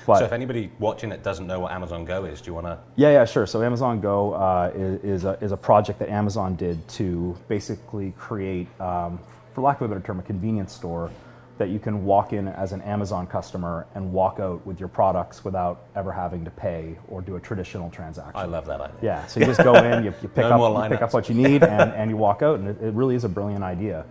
but 0.07 0.19
so, 0.19 0.25
if 0.27 0.33
anybody 0.33 0.71
watching 0.79 1.09
that 1.11 1.23
doesn't 1.23 1.47
know 1.47 1.61
what 1.61 1.73
Amazon 1.73 2.05
Go 2.05 2.27
is, 2.27 2.43
do 2.43 2.51
you 2.51 2.55
want 2.55 2.67
to? 2.67 2.79
yeah, 2.97 3.11
yeah, 3.11 3.25
sure. 3.25 3.47
So 3.47 3.63
Amazon 3.63 4.01
Go 4.01 4.35
uh, 4.35 4.71
is, 4.75 5.05
is, 5.05 5.25
a, 5.25 5.39
is 5.41 5.53
a 5.53 5.57
project 5.57 5.99
that 6.01 6.11
Amazon 6.11 6.57
did 6.57 6.87
to 6.89 7.35
basically 7.49 8.13
create, 8.19 8.69
um, 8.81 9.19
for 9.55 9.63
lack 9.63 9.81
of 9.81 9.91
a 9.91 9.95
better 9.95 10.07
term, 10.07 10.19
a 10.19 10.23
convenience 10.23 10.75
store 10.75 11.11
that 11.57 11.69
you 11.69 11.79
can 11.79 12.05
walk 12.05 12.33
in 12.33 12.49
as 12.49 12.73
an 12.73 12.83
Amazon 12.83 13.27
customer 13.27 13.87
and 13.95 14.13
walk 14.13 14.41
out 14.41 14.65
with 14.67 14.81
your 14.81 14.89
products 14.89 15.45
without 15.45 15.85
ever 15.95 16.11
having 16.11 16.45
to 16.45 16.51
pay 16.51 16.99
or 17.09 17.21
do 17.21 17.37
a 17.37 17.41
traditional 17.41 17.91
transaction. 17.91 18.35
I 18.35 18.45
love 18.45 18.67
that 18.67 18.81
idea. 18.81 18.97
Yeah, 19.01 19.27
so 19.27 19.39
you 19.41 19.47
just 19.47 19.63
go 19.63 19.75
in, 19.75 20.05
you, 20.05 20.13
you 20.21 20.29
pick, 20.35 20.39
No 20.39 20.65
up, 20.65 20.91
you 20.91 20.97
pick 20.97 21.03
up 21.03 21.15
what 21.15 21.29
you 21.29 21.35
need, 21.35 21.63
and, 21.63 21.93
and 21.93 22.11
you 22.11 22.17
walk 22.17 22.43
out, 22.43 22.59
and 22.59 22.69
it, 22.69 22.83
it 22.83 22.93
really 22.95 23.15
is 23.15 23.23
a 23.25 23.29
brilliant 23.29 23.63
idea. 23.63 24.05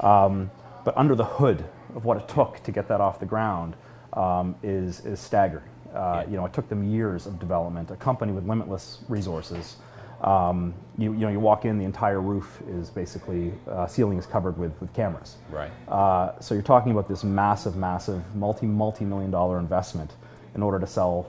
Um, 0.00 0.50
but 0.84 0.96
under 0.96 1.14
the 1.14 1.24
hood 1.24 1.64
of 1.94 2.04
what 2.04 2.16
it 2.16 2.28
took 2.28 2.62
to 2.64 2.72
get 2.72 2.88
that 2.88 3.00
off 3.00 3.20
the 3.20 3.26
ground 3.26 3.76
um, 4.14 4.56
is, 4.62 5.04
is 5.06 5.20
staggering. 5.20 5.64
Uh, 5.94 6.22
Yeah. 6.24 6.30
You 6.30 6.36
know, 6.36 6.46
it 6.46 6.52
took 6.52 6.68
them 6.68 6.82
years 6.82 7.26
of 7.26 7.38
development, 7.38 7.90
a 7.90 7.96
company 7.96 8.32
with 8.32 8.46
limitless 8.46 8.98
resources. 9.08 9.76
Um, 10.20 10.74
you, 10.96 11.12
you 11.12 11.20
know, 11.20 11.28
you 11.28 11.38
walk 11.38 11.64
in, 11.64 11.78
the 11.78 11.84
entire 11.84 12.20
roof 12.20 12.60
is 12.68 12.90
basically, 12.90 13.52
uh, 13.70 13.86
ceiling 13.86 14.18
is 14.18 14.26
covered 14.26 14.58
with, 14.58 14.72
with 14.80 14.92
cameras. 14.92 15.36
Right. 15.50 15.70
Uh, 15.86 16.38
so 16.40 16.54
you're 16.54 16.62
talking 16.62 16.90
about 16.90 17.08
this 17.08 17.22
massive, 17.22 17.76
massive, 17.76 18.22
multi, 18.34 18.66
multi-million 18.66 19.30
dollar 19.30 19.58
investment 19.58 20.12
in 20.54 20.62
order 20.62 20.80
to 20.80 20.86
sell 20.86 21.26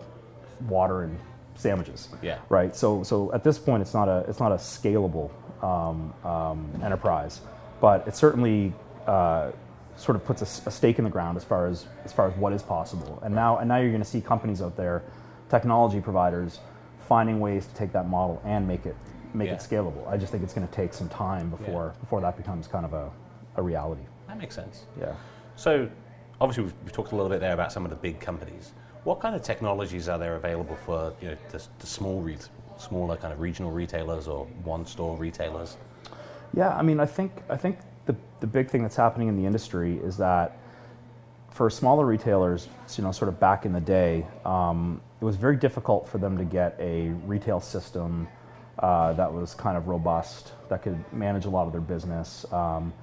water 0.67 1.03
and 1.03 1.19
sandwiches. 1.55 2.09
Yeah. 2.21 2.39
Right. 2.49 2.75
So, 2.75 3.03
so 3.03 3.31
at 3.31 3.43
this 3.43 3.59
point, 3.59 3.81
it's 3.81 3.93
not 3.93 4.07
a, 4.07 4.25
it's 4.27 4.39
not 4.39 4.51
a 4.51 4.55
scalable 4.55 5.29
um, 5.63 6.13
um, 6.23 6.71
enterprise, 6.83 7.41
but 7.79 8.07
it 8.07 8.15
certainly 8.15 8.73
uh, 9.05 9.51
sort 9.97 10.15
of 10.15 10.25
puts 10.25 10.41
a 10.41 10.71
stake 10.71 10.97
in 10.97 11.03
the 11.03 11.09
ground 11.11 11.37
as 11.37 11.43
far 11.43 11.67
as 11.67 11.85
as 12.05 12.13
far 12.13 12.27
as 12.27 12.35
what 12.37 12.53
is 12.53 12.63
possible. 12.63 13.19
And 13.21 13.35
now, 13.35 13.57
and 13.57 13.67
now 13.67 13.77
you're 13.77 13.89
going 13.91 14.01
to 14.01 14.07
see 14.09 14.21
companies 14.21 14.61
out 14.61 14.77
there, 14.77 15.03
technology 15.49 15.99
providers, 15.99 16.59
finding 17.09 17.39
ways 17.39 17.65
to 17.65 17.73
take 17.73 17.91
that 17.91 18.07
model 18.07 18.39
and 18.45 18.65
make 18.67 18.85
it 18.85 18.95
make 19.33 19.47
Yeah. 19.47 19.55
it 19.55 19.59
scalable. 19.59 20.07
I 20.07 20.15
just 20.17 20.31
think 20.31 20.43
it's 20.43 20.53
going 20.53 20.67
to 20.67 20.73
take 20.73 20.93
some 20.93 21.09
time 21.09 21.49
before 21.49 21.93
before 21.99 22.21
that 22.21 22.37
becomes 22.37 22.67
kind 22.67 22.85
of 22.85 22.93
a, 22.93 23.11
a 23.55 23.61
reality. 23.61 24.03
That 24.27 24.37
makes 24.37 24.55
sense. 24.55 24.85
Yeah. 24.99 25.13
So, 25.55 25.89
obviously, 26.39 26.63
we've, 26.65 26.73
we've 26.83 26.93
talked 26.93 27.11
a 27.11 27.15
little 27.15 27.29
bit 27.29 27.41
there 27.41 27.53
about 27.53 27.71
some 27.71 27.83
of 27.83 27.89
the 27.89 27.97
big 27.97 28.19
companies. 28.19 28.71
What 29.03 29.19
kind 29.19 29.35
of 29.35 29.41
technologies 29.41 30.07
are 30.07 30.19
there 30.19 30.35
available 30.35 30.77
for 30.85 31.13
you 31.21 31.29
know 31.29 31.37
the, 31.51 31.61
the 31.79 31.87
small, 31.87 32.21
re- 32.21 32.37
smaller 32.77 33.17
kind 33.17 33.33
of 33.33 33.39
regional 33.39 33.71
retailers 33.71 34.27
or 34.27 34.45
one-store 34.63 35.17
retailers? 35.17 35.77
Yeah, 36.53 36.75
I 36.75 36.81
mean, 36.83 36.99
I 36.99 37.05
think 37.07 37.31
I 37.49 37.57
think 37.57 37.79
the 38.05 38.15
the 38.39 38.47
big 38.47 38.69
thing 38.69 38.83
that's 38.83 38.95
happening 38.95 39.27
in 39.29 39.35
the 39.35 39.45
industry 39.45 39.97
is 39.97 40.17
that 40.17 40.57
for 41.51 41.69
smaller 41.69 42.05
retailers, 42.05 42.67
you 42.97 43.03
know, 43.03 43.11
sort 43.11 43.29
of 43.29 43.39
back 43.39 43.65
in 43.65 43.73
the 43.73 43.81
day, 43.81 44.25
um, 44.45 45.01
it 45.21 45.25
was 45.25 45.35
very 45.35 45.57
difficult 45.57 46.07
for 46.07 46.17
them 46.17 46.37
to 46.37 46.45
get 46.45 46.75
a 46.79 47.09
retail 47.25 47.59
system 47.59 48.27
uh, 48.79 49.13
that 49.13 49.31
was 49.31 49.53
kind 49.53 49.77
of 49.77 49.87
robust, 49.87 50.53
that 50.69 50.81
could 50.81 51.03
manage 51.11 51.45
a 51.45 51.49
lot 51.49 51.65
of 51.67 51.73
their 51.73 51.81
business, 51.81 52.45
um, 52.53 52.93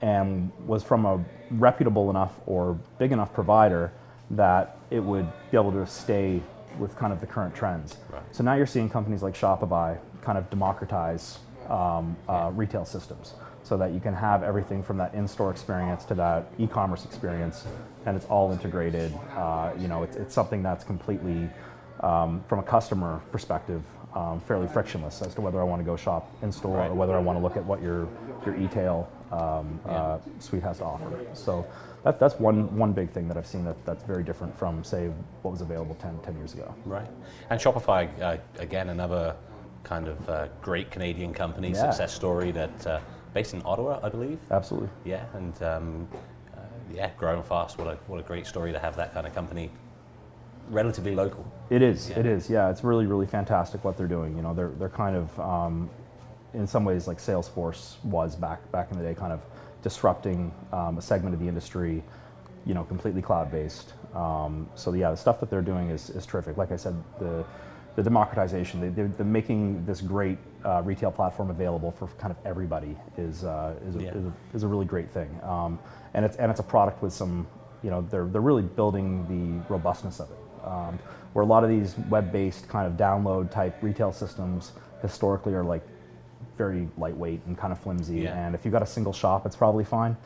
and 0.00 0.52
was 0.66 0.84
from 0.84 1.04
a 1.04 1.24
reputable 1.50 2.10
enough 2.10 2.34
or 2.46 2.74
big 2.98 3.10
enough 3.10 3.32
provider 3.32 3.92
that 4.30 4.78
it 4.90 5.00
would 5.00 5.26
be 5.50 5.56
able 5.56 5.72
to 5.72 5.86
stay 5.86 6.40
with 6.78 6.96
kind 6.96 7.12
of 7.12 7.20
the 7.20 7.26
current 7.26 7.54
trends. 7.54 7.96
Right. 8.10 8.22
So 8.30 8.44
now 8.44 8.54
you're 8.54 8.66
seeing 8.66 8.88
companies 8.88 9.22
like 9.22 9.34
Shopify 9.34 9.98
kind 10.22 10.38
of 10.38 10.48
democratize 10.50 11.38
um, 11.68 12.16
uh, 12.28 12.50
retail 12.54 12.84
systems 12.84 13.34
so 13.64 13.78
that 13.78 13.92
you 13.92 13.98
can 13.98 14.14
have 14.14 14.42
everything 14.42 14.82
from 14.82 14.98
that 14.98 15.14
in-store 15.14 15.50
experience 15.50 16.04
to 16.04 16.14
that 16.14 16.46
e-commerce 16.58 17.04
experience, 17.06 17.64
and 18.04 18.14
it's 18.14 18.26
all 18.26 18.52
integrated. 18.52 19.12
Uh, 19.34 19.72
you 19.78 19.88
know, 19.88 20.02
it's, 20.02 20.16
it's 20.16 20.34
something 20.34 20.62
that's 20.62 20.84
completely, 20.84 21.48
um, 22.00 22.44
from 22.46 22.58
a 22.58 22.62
customer 22.62 23.22
perspective, 23.32 23.82
um, 24.14 24.38
fairly 24.40 24.68
frictionless 24.68 25.22
as 25.22 25.34
to 25.34 25.40
whether 25.40 25.58
I 25.60 25.64
want 25.64 25.80
to 25.80 25.84
go 25.84 25.96
shop 25.96 26.30
in 26.42 26.52
store 26.52 26.76
Right. 26.76 26.90
or 26.90 26.94
whether 26.94 27.16
I 27.16 27.20
want 27.20 27.38
to 27.38 27.42
look 27.42 27.56
at 27.56 27.64
what 27.64 27.82
your 27.82 28.06
your 28.46 28.54
e-tail 28.56 29.10
um, 29.32 29.80
uh, 29.86 30.18
suite 30.38 30.62
has 30.62 30.78
to 30.78 30.84
offer. 30.84 31.18
So 31.32 31.66
that, 32.04 32.20
that's 32.20 32.34
one 32.38 32.76
one 32.76 32.92
big 32.92 33.10
thing 33.10 33.26
that 33.28 33.36
I've 33.38 33.46
seen 33.46 33.64
that, 33.64 33.82
that's 33.86 34.04
very 34.04 34.22
different 34.22 34.56
from 34.56 34.84
say 34.84 35.08
what 35.42 35.50
was 35.52 35.62
available 35.62 35.94
10, 35.96 36.18
10 36.22 36.36
years 36.36 36.52
ago. 36.52 36.72
Right. 36.84 37.08
And 37.50 37.58
Shopify, 37.58 38.08
uh, 38.20 38.36
again, 38.58 38.90
another 38.90 39.34
kind 39.84 40.06
of 40.06 40.28
uh, 40.28 40.48
great 40.62 40.90
Canadian 40.90 41.32
company, 41.32 41.70
Yeah. 41.70 41.80
success 41.90 42.12
story 42.12 42.52
that 42.52 42.86
uh, 42.86 43.00
based 43.34 43.52
in 43.52 43.60
Ottawa, 43.64 44.00
I 44.02 44.08
believe. 44.08 44.38
Absolutely. 44.50 44.88
Yeah, 45.04 45.24
and 45.34 45.62
um, 45.62 46.08
uh, 46.56 46.60
yeah, 46.94 47.10
growing 47.18 47.42
fast. 47.42 47.76
What 47.76 47.88
a 47.88 47.98
what 48.06 48.18
a 48.20 48.22
great 48.22 48.46
story 48.46 48.72
to 48.72 48.78
have 48.78 48.96
that 48.96 49.12
kind 49.12 49.26
of 49.26 49.34
company, 49.34 49.70
relatively 50.70 51.14
local. 51.14 51.44
It 51.68 51.82
is. 51.82 52.08
Yeah. 52.08 52.20
It 52.20 52.26
is. 52.26 52.48
Yeah, 52.48 52.70
it's 52.70 52.82
really, 52.84 53.06
really 53.06 53.26
fantastic 53.26 53.84
what 53.84 53.98
they're 53.98 54.06
doing. 54.06 54.36
You 54.36 54.42
know, 54.42 54.54
they're 54.54 54.72
they're 54.78 54.88
kind 54.88 55.16
of, 55.16 55.40
um, 55.40 55.90
in 56.54 56.66
some 56.66 56.84
ways, 56.84 57.06
like 57.06 57.18
Salesforce 57.18 58.02
was 58.04 58.36
back 58.36 58.70
back 58.72 58.90
in 58.90 58.96
the 58.98 59.04
day, 59.04 59.14
kind 59.14 59.32
of 59.32 59.40
disrupting 59.82 60.50
um, 60.72 60.96
a 60.96 61.02
segment 61.02 61.34
of 61.34 61.40
the 61.40 61.48
industry. 61.48 62.02
You 62.66 62.72
know, 62.72 62.84
completely 62.84 63.20
cloud 63.20 63.50
based. 63.50 63.92
Um, 64.14 64.66
so 64.74 64.94
yeah, 64.94 65.10
the 65.10 65.16
stuff 65.16 65.38
that 65.40 65.50
they're 65.50 65.60
doing 65.60 65.90
is, 65.90 66.08
is 66.08 66.24
terrific. 66.24 66.56
Like 66.56 66.72
I 66.72 66.76
said, 66.76 66.94
the 67.18 67.44
the 67.96 68.02
democratization, 68.02 68.80
the, 68.80 68.90
they're, 68.90 69.08
they're 69.08 69.24
making 69.26 69.84
this 69.86 70.00
great 70.00 70.38
uh, 70.64 70.82
retail 70.84 71.10
platform 71.12 71.50
available 71.50 71.90
for 71.92 72.08
kind 72.18 72.30
of 72.32 72.36
everybody 72.44 72.96
is 73.16 73.44
uh, 73.44 73.74
is, 73.86 73.96
a, 73.96 74.02
Yeah. 74.02 74.08
is, 74.14 74.24
a, 74.26 74.32
is 74.54 74.62
a 74.62 74.68
really 74.68 74.86
great 74.86 75.10
thing. 75.10 75.30
Um, 75.42 75.78
and 76.14 76.24
it's 76.24 76.36
and 76.36 76.50
it's 76.50 76.60
a 76.60 76.64
product 76.64 77.02
with 77.02 77.12
some, 77.12 77.46
you 77.82 77.90
know, 77.90 78.02
they're 78.10 78.26
they're 78.26 78.40
really 78.40 78.62
building 78.62 79.26
the 79.28 79.72
robustness 79.72 80.20
of 80.20 80.30
it. 80.30 80.38
Um, 80.66 80.98
where 81.34 81.42
a 81.42 81.46
lot 81.46 81.62
of 81.64 81.68
these 81.70 81.96
web-based 82.08 82.68
kind 82.68 82.86
of 82.86 82.96
download 82.96 83.50
type 83.50 83.82
retail 83.82 84.12
systems 84.12 84.72
historically 85.02 85.52
are 85.52 85.64
like 85.64 85.82
very 86.56 86.88
lightweight 86.96 87.40
and 87.46 87.58
kind 87.58 87.72
of 87.72 87.78
flimsy. 87.80 88.20
Yeah. 88.20 88.46
And 88.46 88.54
if 88.54 88.64
you've 88.64 88.72
got 88.72 88.82
a 88.82 88.86
single 88.86 89.12
shop, 89.12 89.44
it's 89.44 89.56
probably 89.56 89.84
fine. 89.84 90.16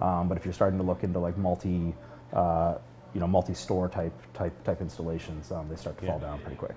Um, 0.00 0.28
but 0.28 0.36
if 0.38 0.44
you're 0.44 0.54
starting 0.54 0.78
to 0.78 0.84
look 0.84 1.02
into 1.02 1.18
like 1.18 1.36
multi, 1.38 1.94
uh, 2.32 2.74
you 3.14 3.20
know, 3.20 3.26
multi-store 3.26 3.88
type 3.88 4.12
type 4.34 4.52
type 4.64 4.80
installations, 4.80 5.50
um, 5.50 5.68
they 5.68 5.76
start 5.76 5.98
to 5.98 6.06
fall 6.06 6.18
down 6.20 6.38
pretty 6.40 6.56
quick. 6.56 6.76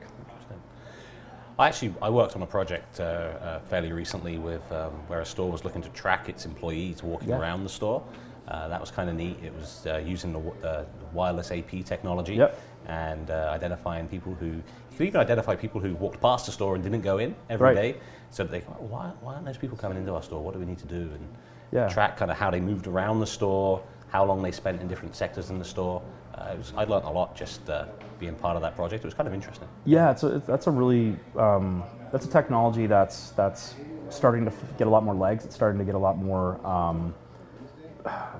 I 1.61 1.67
actually 1.67 1.93
I 2.01 2.09
worked 2.09 2.35
on 2.35 2.41
a 2.41 2.45
project 2.47 2.99
uh, 2.99 3.03
uh, 3.03 3.59
fairly 3.69 3.91
recently 3.93 4.39
with 4.39 4.69
um, 4.71 4.91
where 5.07 5.21
a 5.21 5.25
store 5.25 5.51
was 5.51 5.63
looking 5.63 5.83
to 5.83 5.89
track 5.89 6.27
its 6.27 6.45
employees 6.45 7.03
walking 7.03 7.29
Yeah. 7.29 7.37
around 7.39 7.63
the 7.63 7.69
store. 7.69 8.01
Uh, 8.47 8.67
that 8.67 8.81
was 8.81 8.89
kind 8.89 9.11
of 9.11 9.15
neat. 9.15 9.37
It 9.43 9.53
was 9.53 9.85
uh, 9.85 9.97
using 9.97 10.33
the 10.33 10.39
w- 10.39 10.63
uh, 10.65 10.85
wireless 11.13 11.51
AP 11.51 11.83
technology 11.85 12.33
Yep. 12.33 12.59
and 12.87 13.29
uh, 13.29 13.51
identifying 13.53 14.07
people 14.07 14.33
who 14.33 14.47
you 14.47 14.97
could 14.97 15.05
even 15.07 15.21
identify 15.21 15.55
people 15.55 15.79
who 15.79 15.93
walked 15.95 16.19
past 16.19 16.47
the 16.47 16.51
store 16.51 16.73
and 16.73 16.83
didn't 16.83 17.01
go 17.01 17.19
in 17.19 17.35
every 17.49 17.75
day, 17.75 17.91
Right. 17.91 18.01
so 18.31 18.43
that 18.43 18.51
they 18.51 18.61
go, 18.61 18.71
why, 18.79 19.11
why 19.21 19.35
aren't 19.35 19.45
those 19.45 19.57
people 19.57 19.77
coming 19.77 19.99
into 19.99 20.15
our 20.15 20.23
store? 20.23 20.41
What 20.43 20.53
do 20.55 20.59
we 20.59 20.65
need 20.65 20.79
to 20.79 20.87
do? 20.87 21.03
And 21.15 21.27
Yeah. 21.71 21.87
track 21.87 22.17
kind 22.17 22.31
of 22.31 22.37
how 22.37 22.49
they 22.49 22.59
moved 22.59 22.87
around 22.87 23.19
the 23.19 23.27
store, 23.27 23.83
how 24.09 24.25
long 24.25 24.41
they 24.41 24.51
spent 24.51 24.81
in 24.81 24.87
different 24.87 25.15
sectors 25.15 25.51
in 25.51 25.59
the 25.59 25.65
store. 25.65 26.01
Uh, 26.35 26.55
was, 26.57 26.73
I 26.77 26.83
learned 26.83 27.05
a 27.05 27.09
lot 27.09 27.35
just 27.35 27.69
uh, 27.69 27.85
being 28.19 28.35
part 28.35 28.55
of 28.55 28.61
that 28.61 28.75
project. 28.75 29.03
It 29.03 29.07
was 29.07 29.13
kind 29.13 29.27
of 29.27 29.33
interesting. 29.33 29.67
Yeah, 29.85 30.11
it's 30.11 30.23
a, 30.23 30.41
that's 30.45 30.67
a 30.67 30.71
really 30.71 31.17
um, 31.35 31.83
that's 32.11 32.25
a 32.25 32.29
technology 32.29 32.87
that's 32.87 33.31
that's 33.31 33.75
starting 34.09 34.45
to 34.45 34.51
get 34.77 34.87
a 34.87 34.89
lot 34.89 35.03
more 35.03 35.15
legs. 35.15 35.45
It's 35.45 35.55
starting 35.55 35.79
to 35.79 35.85
get 35.85 35.95
a 35.95 35.99
lot 35.99 36.17
more. 36.17 36.65
Um, 36.65 37.13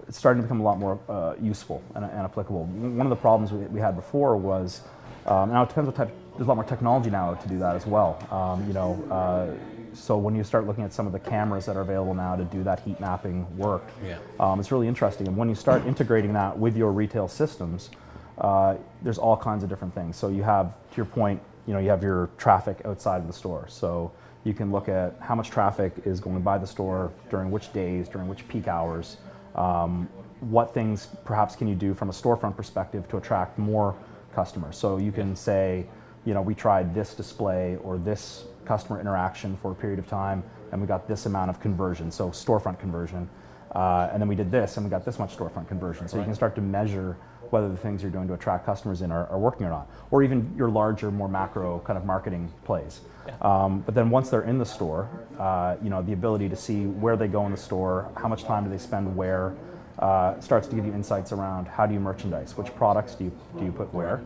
it's 0.08 0.18
starting 0.18 0.42
to 0.42 0.48
become 0.48 0.60
a 0.60 0.64
lot 0.64 0.80
more 0.80 1.00
uh, 1.08 1.36
useful 1.40 1.84
and, 1.96 2.04
and 2.04 2.22
applicable. 2.22 2.66
One 2.66 3.06
of 3.06 3.10
the 3.10 3.16
problems 3.16 3.52
we, 3.52 3.66
we 3.68 3.80
had 3.80 3.96
before 3.96 4.36
was 4.36 4.82
um, 5.26 5.52
now 5.52 5.64
it 5.64 5.70
depends 5.70 5.88
what 5.88 5.96
type. 5.96 6.12
There's 6.32 6.46
a 6.46 6.50
lot 6.50 6.56
more 6.56 6.64
technology 6.64 7.10
now 7.10 7.34
to 7.34 7.48
do 7.48 7.60
that 7.60 7.76
as 7.76 7.86
well. 7.86 8.18
Um, 8.32 8.66
you 8.68 8.74
know, 8.74 9.04
uh, 9.12 9.54
so 9.94 10.18
when 10.18 10.36
you 10.36 10.44
start 10.44 10.66
looking 10.68 10.84
at 10.84 10.94
some 10.94 11.06
of 11.06 11.14
the 11.14 11.20
cameras 11.20 11.66
that 11.66 11.76
are 11.76 11.82
available 11.82 12.14
now 12.14 12.36
to 12.36 12.44
do 12.46 12.64
that 12.64 12.80
heat 12.82 13.00
mapping 13.00 13.46
work, 13.58 13.84
Yeah. 14.06 14.18
um, 14.40 14.60
it's 14.60 14.72
really 14.72 14.88
interesting. 14.88 15.28
And 15.28 15.38
when 15.38 15.50
you 15.50 15.56
start 15.56 15.86
integrating 15.86 16.34
that 16.34 16.58
with 16.58 16.76
your 16.78 16.92
retail 16.92 17.28
systems, 17.28 17.90
uh, 18.38 18.76
there's 19.02 19.18
all 19.18 19.38
kinds 19.38 19.64
of 19.64 19.70
different 19.70 19.94
things. 19.94 20.16
So 20.16 20.30
you 20.30 20.44
have, 20.44 20.68
to 20.92 20.98
your 20.98 21.06
point, 21.06 21.42
you 21.68 21.74
know, 21.74 21.80
you 21.80 21.90
have 21.90 22.02
your 22.04 22.30
traffic 22.38 22.82
outside 22.86 23.18
of 23.18 23.28
the 23.28 23.34
store. 23.34 23.66
So 23.68 24.12
you 24.44 24.54
can 24.54 24.72
look 24.72 24.90
at 24.90 25.16
how 25.20 25.36
much 25.36 25.50
traffic 25.50 25.94
is 26.06 26.20
going 26.20 26.42
by 26.42 26.58
the 26.58 26.66
store 26.68 27.12
during 27.30 27.52
which 27.52 27.72
days, 27.74 28.10
during 28.10 28.28
which 28.28 28.48
peak 28.48 28.68
hours. 28.68 29.18
Um, 29.56 30.10
what 30.40 30.74
things 30.74 31.10
perhaps 31.24 31.56
can 31.56 31.68
you 31.68 31.76
do 31.76 31.94
from 31.94 32.10
a 32.10 32.14
storefront 32.14 32.56
perspective 32.58 33.08
to 33.10 33.18
attract 33.18 33.60
more 33.60 33.94
customers? 34.34 34.76
So 34.78 34.98
you 34.98 35.12
can 35.12 35.36
say, 35.36 35.86
you 36.26 36.34
know, 36.34 36.42
we 36.42 36.56
tried 36.56 36.96
this 36.96 37.14
display 37.14 37.78
or 37.84 37.98
this 37.98 38.46
customer 38.72 39.02
interaction 39.02 39.58
for 39.58 39.72
a 39.72 39.76
period 39.76 40.00
of 40.00 40.08
time, 40.08 40.42
and 40.72 40.80
we 40.80 40.88
got 40.88 41.06
this 41.06 41.26
amount 41.26 41.50
of 41.50 41.60
conversion, 41.60 42.10
so 42.10 42.30
storefront 42.30 42.80
conversion. 42.80 43.30
Uh, 43.76 44.10
and 44.12 44.22
then 44.22 44.30
we 44.30 44.36
did 44.36 44.50
this, 44.50 44.78
and 44.78 44.86
we 44.86 44.90
got 44.90 45.04
this 45.04 45.20
much 45.20 45.36
storefront 45.36 45.68
conversion. 45.68 46.08
So 46.08 46.18
you 46.18 46.24
can 46.24 46.34
start 46.34 46.56
to 46.56 46.62
measure 46.62 47.18
whether 47.50 47.68
the 47.68 47.76
things 47.76 48.02
you're 48.02 48.16
doing 48.18 48.30
to 48.30 48.34
attract 48.34 48.66
customers 48.66 49.02
in 49.02 49.12
are, 49.12 49.28
are 49.28 49.38
working 49.38 49.68
or 49.68 49.72
not, 49.72 49.90
or 50.10 50.24
even 50.24 50.54
your 50.56 50.70
larger, 50.70 51.12
more 51.12 51.28
macro 51.28 51.80
kind 51.80 51.98
of 51.98 52.06
marketing 52.06 52.50
plays. 52.64 53.02
Um, 53.42 53.82
but 53.86 53.94
then 53.94 54.10
once 54.10 54.30
they're 54.30 54.50
in 54.54 54.58
the 54.58 54.66
store, 54.66 55.10
uh, 55.38 55.76
you 55.84 55.90
know, 55.90 56.02
the 56.02 56.14
ability 56.14 56.48
to 56.48 56.56
see 56.56 56.86
where 56.86 57.18
they 57.18 57.28
go 57.28 57.46
in 57.46 57.52
the 57.52 57.64
store, 57.70 58.10
how 58.16 58.30
much 58.30 58.46
time 58.46 58.64
do 58.64 58.70
they 58.70 58.78
spend 58.78 59.06
where, 59.18 59.54
uh, 60.00 60.40
starts 60.40 60.68
to 60.70 60.76
give 60.78 60.86
you 60.86 60.94
insights 60.94 61.34
around 61.34 61.68
how 61.68 61.86
do 61.86 61.94
you 61.94 62.00
merchandise, 62.00 62.56
which 62.56 62.74
products 62.76 63.16
do 63.16 63.26
you, 63.26 63.32
do 63.58 63.66
you 63.66 63.74
put 63.74 63.94
where, 63.94 64.22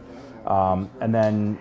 um, 0.45 0.87
and 1.01 1.13
then 1.13 1.57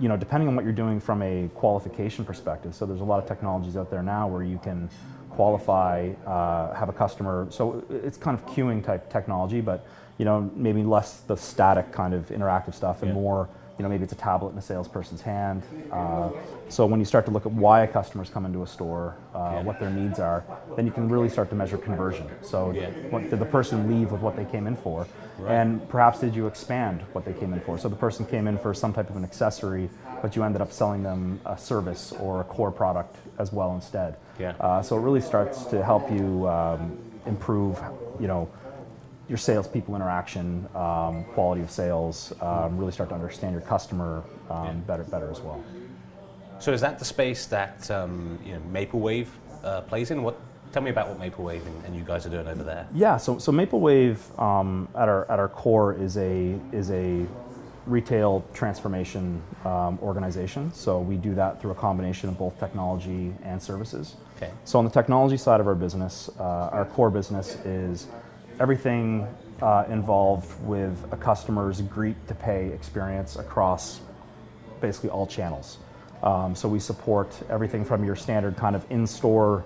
you 0.00 0.08
know, 0.08 0.16
depending 0.16 0.48
on 0.48 0.54
what 0.56 0.64
you're 0.64 0.72
doing 0.74 1.00
from 1.00 1.22
a 1.22 1.48
qualification 1.54 2.24
perspective, 2.24 2.74
so 2.74 2.86
there's 2.86 3.00
a 3.00 3.04
lot 3.04 3.18
of 3.22 3.26
technologies 3.26 3.76
out 3.76 3.90
there 3.90 4.02
now 4.02 4.28
where 4.28 4.42
you 4.42 4.58
can 4.58 4.88
qualify, 5.30 6.10
uh, 6.26 6.74
have 6.74 6.88
a 6.88 6.92
customer. 6.92 7.46
So 7.50 7.84
it's 7.90 8.16
kind 8.16 8.38
of 8.38 8.44
queuing 8.46 8.84
type 8.84 9.10
technology, 9.10 9.60
but 9.60 9.86
you 10.18 10.24
know, 10.24 10.50
maybe 10.56 10.82
less 10.82 11.20
the 11.20 11.36
static 11.36 11.92
kind 11.92 12.12
of 12.12 12.26
interactive 12.28 12.74
stuff 12.74 13.02
and 13.02 13.10
Yeah. 13.10 13.14
more, 13.14 13.48
you 13.78 13.84
know, 13.84 13.88
maybe 13.88 14.02
it's 14.02 14.12
a 14.12 14.16
tablet 14.16 14.50
in 14.52 14.58
a 14.58 14.62
salesperson's 14.62 15.22
hand. 15.22 15.62
Uh, 15.92 16.30
so 16.68 16.86
when 16.86 16.98
you 16.98 17.06
start 17.06 17.24
to 17.26 17.30
look 17.30 17.46
at 17.46 17.52
why 17.52 17.82
a 17.82 17.86
customer's 17.86 18.28
come 18.28 18.44
into 18.44 18.62
a 18.62 18.66
store, 18.66 19.14
uh, 19.32 19.38
Yeah. 19.38 19.62
what 19.62 19.78
their 19.78 19.90
needs 19.90 20.18
are, 20.18 20.42
then 20.74 20.86
you 20.86 20.92
can 20.92 21.08
really 21.08 21.28
start 21.28 21.50
to 21.50 21.56
measure 21.56 21.78
conversion. 21.78 22.26
So 22.42 22.72
Yeah. 22.72 22.88
what, 23.10 23.30
did 23.30 23.38
the 23.38 23.46
person 23.46 23.88
leave 23.88 24.10
with 24.10 24.20
what 24.20 24.34
they 24.34 24.44
came 24.44 24.66
in 24.66 24.74
for? 24.74 25.06
And 25.46 25.88
perhaps 25.88 26.20
did 26.20 26.34
you 26.34 26.46
expand 26.46 27.02
what 27.12 27.24
they 27.24 27.32
came 27.32 27.52
in 27.52 27.60
for? 27.60 27.78
So 27.78 27.88
the 27.88 27.96
person 27.96 28.26
came 28.26 28.48
in 28.48 28.58
for 28.58 28.74
some 28.74 28.92
type 28.92 29.08
of 29.10 29.16
an 29.16 29.24
accessory, 29.24 29.88
but 30.20 30.34
you 30.34 30.42
ended 30.42 30.60
up 30.60 30.72
selling 30.72 31.02
them 31.02 31.40
a 31.44 31.56
service 31.56 32.12
or 32.12 32.40
a 32.40 32.44
core 32.44 32.72
product 32.72 33.16
as 33.38 33.52
well 33.52 33.74
instead. 33.74 34.16
Yeah. 34.38 34.54
Uh, 34.60 34.82
so 34.82 34.96
it 34.96 35.00
really 35.00 35.20
starts 35.20 35.64
to 35.66 35.84
help 35.84 36.10
you 36.10 36.48
um, 36.48 36.96
improve, 37.26 37.80
you 38.20 38.26
know, 38.26 38.48
your 39.28 39.38
salespeople 39.38 39.94
interaction, 39.94 40.66
um, 40.74 41.22
quality 41.34 41.60
of 41.62 41.70
sales, 41.70 42.32
um, 42.40 42.78
really 42.78 42.92
start 42.92 43.10
to 43.10 43.14
understand 43.14 43.52
your 43.52 43.60
customer 43.60 44.24
um, 44.50 44.64
Yeah. 44.64 44.72
better, 44.86 45.04
better 45.04 45.30
as 45.30 45.40
well. 45.40 45.62
So 46.58 46.72
is 46.72 46.80
that 46.80 46.98
the 46.98 47.04
space 47.04 47.46
that 47.46 47.88
um, 47.90 48.38
you 48.44 48.54
know 48.54 48.60
MapleWave 48.72 49.28
uh, 49.62 49.82
plays 49.82 50.10
in? 50.10 50.22
What? 50.22 50.36
Tell 50.72 50.82
me 50.82 50.90
about 50.90 51.08
what 51.08 51.18
MapleWave 51.18 51.64
and, 51.66 51.84
and 51.86 51.96
you 51.96 52.02
guys 52.02 52.26
are 52.26 52.30
doing 52.30 52.46
over 52.46 52.62
there. 52.62 52.86
Yeah, 52.94 53.16
so 53.16 53.38
so 53.38 53.52
MapleWave 53.52 54.38
um, 54.38 54.88
at 54.94 55.08
our 55.08 55.30
at 55.30 55.38
our 55.38 55.48
core 55.48 55.94
is 55.94 56.16
a 56.18 56.58
is 56.72 56.90
a 56.90 57.26
retail 57.86 58.44
transformation 58.52 59.42
um, 59.64 59.98
organization. 60.02 60.72
So 60.74 61.00
we 61.00 61.16
do 61.16 61.34
that 61.34 61.60
through 61.60 61.70
a 61.70 61.74
combination 61.74 62.28
of 62.28 62.38
both 62.38 62.58
technology 62.60 63.34
and 63.42 63.62
services. 63.62 64.16
Okay. 64.36 64.52
So 64.64 64.78
on 64.78 64.84
the 64.84 64.90
technology 64.90 65.38
side 65.38 65.60
of 65.60 65.66
our 65.66 65.74
business, 65.74 66.28
uh, 66.38 66.68
our 66.70 66.84
core 66.84 67.10
business 67.10 67.56
is 67.64 68.06
everything 68.60 69.26
uh, 69.62 69.84
involved 69.88 70.60
with 70.64 71.02
a 71.12 71.16
customer's 71.16 71.80
greet 71.80 72.16
to 72.28 72.34
pay 72.34 72.68
experience 72.68 73.36
across 73.36 74.00
basically 74.80 75.10
all 75.10 75.26
channels. 75.26 75.78
Um, 76.22 76.54
so 76.54 76.68
we 76.68 76.80
support 76.80 77.34
everything 77.48 77.84
from 77.84 78.04
your 78.04 78.16
standard 78.16 78.56
kind 78.56 78.76
of 78.76 78.84
in-store 78.90 79.64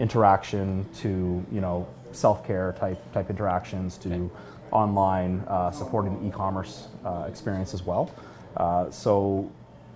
interaction 0.00 0.86
to 0.96 1.44
you 1.52 1.60
know 1.60 1.86
self-care 2.12 2.74
type 2.80 2.98
type 3.12 3.30
interactions 3.30 3.96
to 3.98 4.12
Okay. 4.12 4.30
online 4.72 5.44
uh, 5.48 5.70
supporting 5.70 6.18
the 6.20 6.28
e-commerce 6.28 6.88
uh, 7.04 7.24
experience 7.28 7.74
as 7.74 7.82
well. 7.84 8.10
Uh, 8.56 8.90
so, 8.90 9.48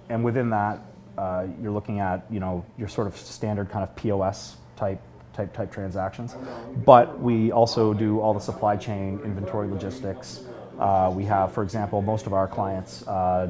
and 0.09 0.25
within 0.25 0.51
that, 0.51 0.81
uh, 1.19 1.47
you're 1.61 1.73
looking 1.73 1.99
at 2.01 2.25
you 2.31 2.39
know 2.41 2.65
your 2.79 2.89
sort 2.89 3.07
of 3.07 3.17
standard 3.17 3.69
kind 3.71 3.83
of 3.83 3.95
POS 3.97 4.57
type 4.77 5.01
type 5.33 5.53
type 5.53 5.73
transactions, 5.73 6.37
but 6.85 7.19
we 7.21 7.51
also 7.51 7.93
do 7.95 8.21
all 8.21 8.35
the 8.35 8.41
supply 8.41 8.77
chain, 8.77 9.21
inventory, 9.25 9.69
logistics. 9.69 10.43
Uh, 10.79 11.13
we 11.15 11.25
have, 11.25 11.53
for 11.53 11.63
example, 11.63 12.03
most 12.03 12.27
of 12.27 12.33
our 12.33 12.49
clients 12.49 13.07
uh, 13.07 13.49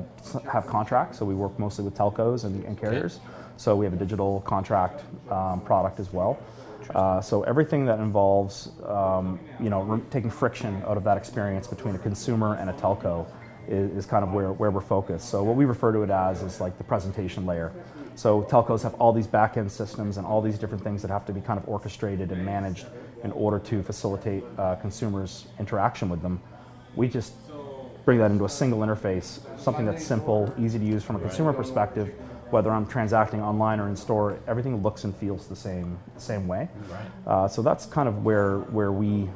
have 0.50 0.66
contracts, 0.66 1.18
so 1.18 1.24
we 1.24 1.34
work 1.34 1.58
mostly 1.58 1.82
with 1.84 1.94
telcos 1.94 2.44
and, 2.44 2.62
and 2.64 2.78
carriers. 2.78 3.16
Okay. 3.16 3.43
So 3.56 3.76
we 3.76 3.84
have 3.84 3.94
a 3.94 3.96
digital 3.96 4.40
contract 4.40 5.02
um, 5.30 5.60
product 5.60 6.00
as 6.00 6.12
well. 6.12 6.38
Uh, 6.94 7.20
so 7.20 7.42
everything 7.44 7.86
that 7.86 7.98
involves, 7.98 8.70
um, 8.86 9.40
you 9.60 9.70
know, 9.70 10.02
taking 10.10 10.30
friction 10.30 10.82
out 10.86 10.96
of 10.96 11.04
that 11.04 11.16
experience 11.16 11.66
between 11.66 11.94
a 11.94 11.98
consumer 11.98 12.56
and 12.56 12.68
a 12.68 12.72
telco 12.74 13.26
is, 13.68 13.90
is, 13.92 14.06
kind 14.06 14.22
of 14.22 14.32
where, 14.32 14.52
where 14.52 14.70
we're 14.70 14.80
focused. 14.80 15.30
So 15.30 15.42
what 15.42 15.56
we 15.56 15.64
refer 15.64 15.92
to 15.92 16.02
it 16.02 16.10
as 16.10 16.42
is 16.42 16.60
like 16.60 16.76
the 16.76 16.84
presentation 16.84 17.46
layer. 17.46 17.72
So 18.16 18.42
telcos 18.42 18.82
have 18.82 18.94
all 18.94 19.12
these 19.12 19.26
back-end 19.26 19.72
systems 19.72 20.18
and 20.18 20.26
all 20.26 20.42
these 20.42 20.58
different 20.58 20.84
things 20.84 21.02
that 21.02 21.10
have 21.10 21.24
to 21.26 21.32
be 21.32 21.40
kind 21.40 21.58
of 21.58 21.68
orchestrated 21.68 22.30
and 22.30 22.44
managed 22.44 22.86
in 23.24 23.32
order 23.32 23.58
to 23.58 23.82
facilitate 23.82 24.44
uh, 24.58 24.76
consumers' 24.76 25.46
interaction 25.58 26.08
with 26.08 26.22
them. 26.22 26.40
We 26.94 27.08
just 27.08 27.32
bring 28.04 28.18
that 28.18 28.30
into 28.30 28.44
a 28.44 28.48
single 28.48 28.80
interface, 28.80 29.40
something 29.58 29.86
that's 29.86 30.04
simple, 30.04 30.52
easy 30.58 30.78
to 30.78 30.84
use 30.84 31.02
from 31.02 31.16
a 31.16 31.20
consumer 31.20 31.52
perspective, 31.52 32.14
whether 32.54 32.70
I'm 32.70 32.86
transacting 32.86 33.42
online 33.42 33.80
or 33.80 33.88
in 33.88 33.96
store, 33.96 34.38
everything 34.46 34.80
looks 34.80 35.02
and 35.02 35.12
feels 35.16 35.48
the 35.48 35.56
same 35.56 35.98
same 36.18 36.46
way. 36.46 36.68
Right. 36.88 37.06
Uh, 37.26 37.48
so 37.48 37.62
that's 37.62 37.84
kind 37.84 38.08
of 38.08 38.24
where 38.24 38.58
where 38.76 38.92
we 38.92 39.28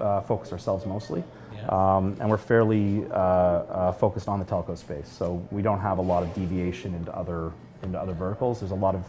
uh, 0.00 0.22
focus 0.22 0.50
ourselves 0.50 0.84
mostly, 0.84 1.22
yeah. 1.54 1.68
um, 1.68 2.16
and 2.18 2.28
we're 2.28 2.36
fairly 2.36 3.06
uh, 3.12 3.14
uh, 3.14 3.92
focused 3.92 4.26
on 4.26 4.40
the 4.40 4.44
telco 4.44 4.76
space. 4.76 5.08
So 5.08 5.46
we 5.52 5.62
don't 5.62 5.78
have 5.78 5.98
a 5.98 6.02
lot 6.02 6.24
of 6.24 6.34
deviation 6.34 6.96
into 6.96 7.14
other 7.16 7.52
into 7.84 7.96
other 7.96 8.12
verticals. 8.12 8.58
There's 8.58 8.72
a 8.72 8.82
lot 8.86 8.96
of 8.96 9.04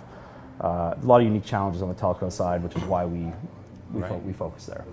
uh, 0.62 0.94
a 1.02 1.06
lot 1.06 1.22
of 1.22 1.24
unique 1.24 1.44
challenges 1.44 1.82
on 1.82 1.90
the 1.90 1.96
telco 1.96 2.32
side, 2.32 2.62
which 2.62 2.76
is 2.76 2.84
why 2.84 3.04
we 3.04 3.34
we, 3.92 4.02
right. 4.02 4.10
fo- 4.10 4.18
we 4.28 4.34
focus 4.34 4.68
there. 4.68 4.86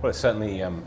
Well, 0.00 0.10
it's 0.10 0.20
certainly 0.20 0.62
um, 0.62 0.86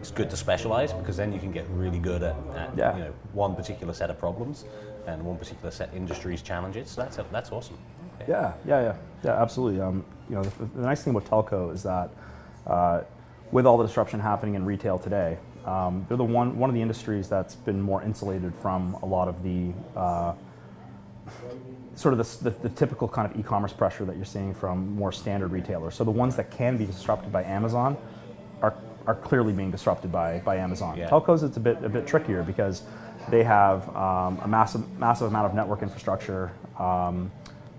it's 0.00 0.12
good 0.12 0.30
to 0.30 0.36
specialize 0.36 0.92
because 0.92 1.16
then 1.16 1.32
you 1.32 1.40
can 1.40 1.50
get 1.50 1.66
really 1.70 1.98
good 1.98 2.22
at, 2.22 2.36
at 2.54 2.76
yeah. 2.76 2.96
you 2.96 3.04
know 3.04 3.12
one 3.32 3.56
particular 3.56 3.92
set 3.92 4.08
of 4.08 4.18
problems 4.20 4.64
and 5.08 5.24
one 5.24 5.36
particular 5.36 5.70
set 5.70 5.92
industry's 5.94 6.42
challenges. 6.42 6.90
So 6.90 7.02
that's 7.02 7.18
a, 7.18 7.26
that's 7.32 7.50
awesome. 7.52 7.78
Okay. 8.20 8.30
Yeah, 8.30 8.52
yeah, 8.66 8.82
yeah, 8.82 8.96
yeah, 9.24 9.42
absolutely. 9.42 9.80
Um, 9.80 10.04
you 10.28 10.36
know, 10.36 10.42
the, 10.42 10.64
the, 10.64 10.82
nice 10.82 11.02
thing 11.02 11.14
about 11.14 11.28
telco 11.28 11.72
is 11.72 11.82
that 11.82 12.10
uh, 12.66 13.02
with 13.50 13.66
all 13.66 13.78
the 13.78 13.86
disruption 13.86 14.20
happening 14.20 14.54
in 14.54 14.64
retail 14.64 14.98
today, 14.98 15.38
um, 15.64 16.04
they're 16.08 16.16
the 16.16 16.24
one 16.24 16.58
one 16.58 16.70
of 16.70 16.74
the 16.74 16.82
industries 16.82 17.28
that's 17.28 17.54
been 17.54 17.80
more 17.80 18.02
insulated 18.02 18.54
from 18.54 18.94
a 19.02 19.06
lot 19.06 19.28
of 19.28 19.42
the 19.42 19.72
uh, 19.96 20.34
sort 21.94 22.14
of 22.14 22.18
the, 22.18 22.50
the, 22.50 22.68
the, 22.68 22.68
typical 22.68 23.08
kind 23.08 23.30
of 23.30 23.38
e-commerce 23.38 23.72
pressure 23.72 24.04
that 24.04 24.16
you're 24.16 24.24
seeing 24.24 24.54
from 24.54 24.94
more 24.94 25.10
standard 25.10 25.50
retailers. 25.50 25.94
So 25.94 26.04
the 26.04 26.12
ones 26.12 26.36
that 26.36 26.50
can 26.50 26.76
be 26.76 26.86
disrupted 26.86 27.32
by 27.32 27.42
Amazon 27.42 27.96
are, 28.62 28.74
are 29.06 29.16
clearly 29.16 29.52
being 29.52 29.72
disrupted 29.72 30.12
by, 30.12 30.38
by 30.38 30.56
Amazon. 30.56 30.96
Yeah. 30.96 31.08
Telcos, 31.08 31.42
it's 31.42 31.56
a 31.56 31.60
bit 31.60 31.82
a 31.82 31.88
bit 31.88 32.06
trickier 32.06 32.42
because 32.44 32.84
they 33.30 33.44
have 33.44 33.88
um, 33.96 34.38
a 34.42 34.48
massive, 34.48 34.98
massive 34.98 35.28
amount 35.28 35.46
of 35.46 35.54
network 35.54 35.82
infrastructure. 35.82 36.52
Um, 36.78 37.30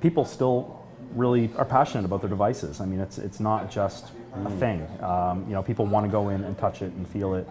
people 0.01 0.25
still 0.25 0.85
really 1.15 1.49
are 1.57 1.65
passionate 1.65 2.05
about 2.05 2.21
their 2.21 2.29
devices. 2.29 2.81
I 2.81 2.85
mean, 2.85 2.99
it's, 2.99 3.17
it's 3.17 3.39
not 3.39 3.71
just 3.71 4.11
mm. 4.33 4.45
a 4.45 4.59
thing. 4.59 4.87
Um, 5.01 5.45
you 5.47 5.53
know, 5.53 5.63
people 5.63 5.85
want 5.85 6.05
to 6.05 6.11
go 6.11 6.29
in 6.29 6.43
and 6.43 6.57
touch 6.57 6.81
it 6.81 6.91
and 6.93 7.07
feel 7.07 7.35
it. 7.35 7.47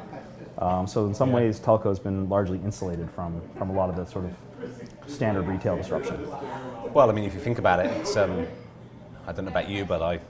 Um, 0.59 0.87
so 0.87 1.07
in 1.07 1.15
some 1.15 1.31
yeah. 1.31 1.37
ways, 1.37 1.61
telco 1.61 1.87
has 1.87 1.99
been 1.99 2.29
largely 2.29 2.59
insulated 2.59 3.11
from, 3.11 3.41
from 3.57 3.71
a 3.71 3.73
lot 3.73 3.89
of 3.91 3.97
the 3.97 4.05
sort 4.05 4.25
of 4.25 4.33
standard 5.07 5.47
retail 5.47 5.77
disruption. 5.77 6.29
Well, 6.93 7.11
I 7.11 7.13
mean, 7.13 7.25
if 7.25 7.35
you 7.35 7.41
think 7.41 7.59
about 7.59 7.85
it, 7.85 7.91
it's, 7.99 8.17
um, 8.17 8.47
I 9.27 9.33
don't 9.33 9.45
know 9.45 9.51
about 9.51 9.69
you, 9.69 9.85
but 9.85 10.03
I 10.03 10.21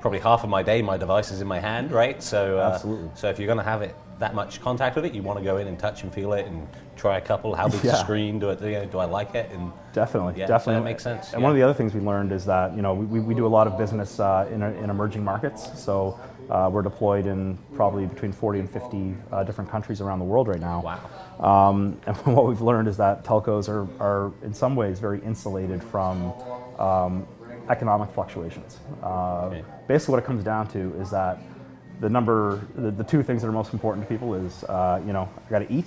probably 0.00 0.18
half 0.18 0.42
of 0.42 0.50
my 0.50 0.62
day, 0.62 0.82
my 0.82 0.96
device 0.96 1.30
is 1.30 1.40
in 1.40 1.46
my 1.46 1.60
hand, 1.60 1.92
right? 1.92 2.22
So, 2.22 2.58
uh, 2.58 2.72
Absolutely. 2.74 3.10
So 3.14 3.28
if 3.30 3.38
you're 3.38 3.46
going 3.46 3.58
to 3.58 3.64
have 3.64 3.82
it 3.82 3.94
that 4.22 4.34
much 4.36 4.60
contact 4.60 4.94
with 4.94 5.04
it, 5.04 5.14
you 5.14 5.22
want 5.22 5.38
to 5.38 5.44
go 5.44 5.56
in 5.58 5.66
and 5.66 5.78
touch 5.78 6.04
and 6.04 6.14
feel 6.14 6.32
it 6.32 6.46
and 6.46 6.66
try 6.96 7.18
a 7.18 7.20
couple. 7.20 7.54
How 7.54 7.68
big 7.68 7.82
yeah. 7.82 7.90
the 7.90 7.96
screen? 8.04 8.38
Do 8.38 8.50
it? 8.50 8.60
You 8.62 8.70
know, 8.70 8.84
do 8.86 8.98
I 8.98 9.04
like 9.04 9.34
it? 9.34 9.50
And 9.50 9.72
definitely, 9.92 10.34
yeah, 10.38 10.46
definitely, 10.46 10.74
so 10.74 10.80
that 10.80 10.84
makes 10.84 11.02
sense. 11.02 11.32
And 11.32 11.40
yeah. 11.40 11.42
one 11.42 11.50
of 11.50 11.56
the 11.56 11.62
other 11.62 11.74
things 11.74 11.92
we 11.92 12.00
learned 12.00 12.30
is 12.32 12.44
that 12.46 12.74
you 12.76 12.82
know 12.82 12.94
we, 12.94 13.18
we 13.18 13.34
do 13.34 13.46
a 13.46 13.48
lot 13.58 13.66
of 13.66 13.76
business 13.76 14.20
uh, 14.20 14.48
in, 14.52 14.62
in 14.62 14.90
emerging 14.90 15.24
markets. 15.24 15.68
So 15.78 16.18
uh, 16.50 16.70
we're 16.72 16.82
deployed 16.82 17.26
in 17.26 17.58
probably 17.74 18.06
between 18.06 18.32
40 18.32 18.60
and 18.60 18.70
50 18.70 19.14
uh, 19.32 19.42
different 19.42 19.70
countries 19.70 20.00
around 20.00 20.20
the 20.20 20.24
world 20.24 20.46
right 20.46 20.60
now. 20.60 20.82
Wow. 20.82 21.68
Um, 21.68 22.00
and 22.06 22.16
what 22.36 22.46
we've 22.46 22.60
learned 22.60 22.86
is 22.88 22.96
that 22.98 23.24
telcos 23.24 23.68
are, 23.68 23.88
are 24.00 24.32
in 24.42 24.54
some 24.54 24.76
ways 24.76 25.00
very 25.00 25.20
insulated 25.20 25.82
from 25.82 26.32
um, 26.78 27.26
economic 27.70 28.10
fluctuations. 28.10 28.78
Uh, 29.02 29.46
okay. 29.46 29.64
Basically, 29.88 30.12
what 30.12 30.22
it 30.22 30.26
comes 30.26 30.44
down 30.44 30.68
to 30.68 30.94
is 31.00 31.10
that 31.10 31.40
the 32.02 32.10
number, 32.10 32.60
the, 32.74 32.90
the 32.90 33.04
two 33.04 33.22
things 33.22 33.42
that 33.42 33.48
are 33.48 33.52
most 33.52 33.72
important 33.72 34.06
to 34.06 34.12
people 34.12 34.34
is, 34.34 34.64
uh, 34.64 35.00
you 35.06 35.12
know, 35.12 35.28
I 35.46 35.50
got 35.50 35.60
to 35.60 35.72
eat, 35.72 35.86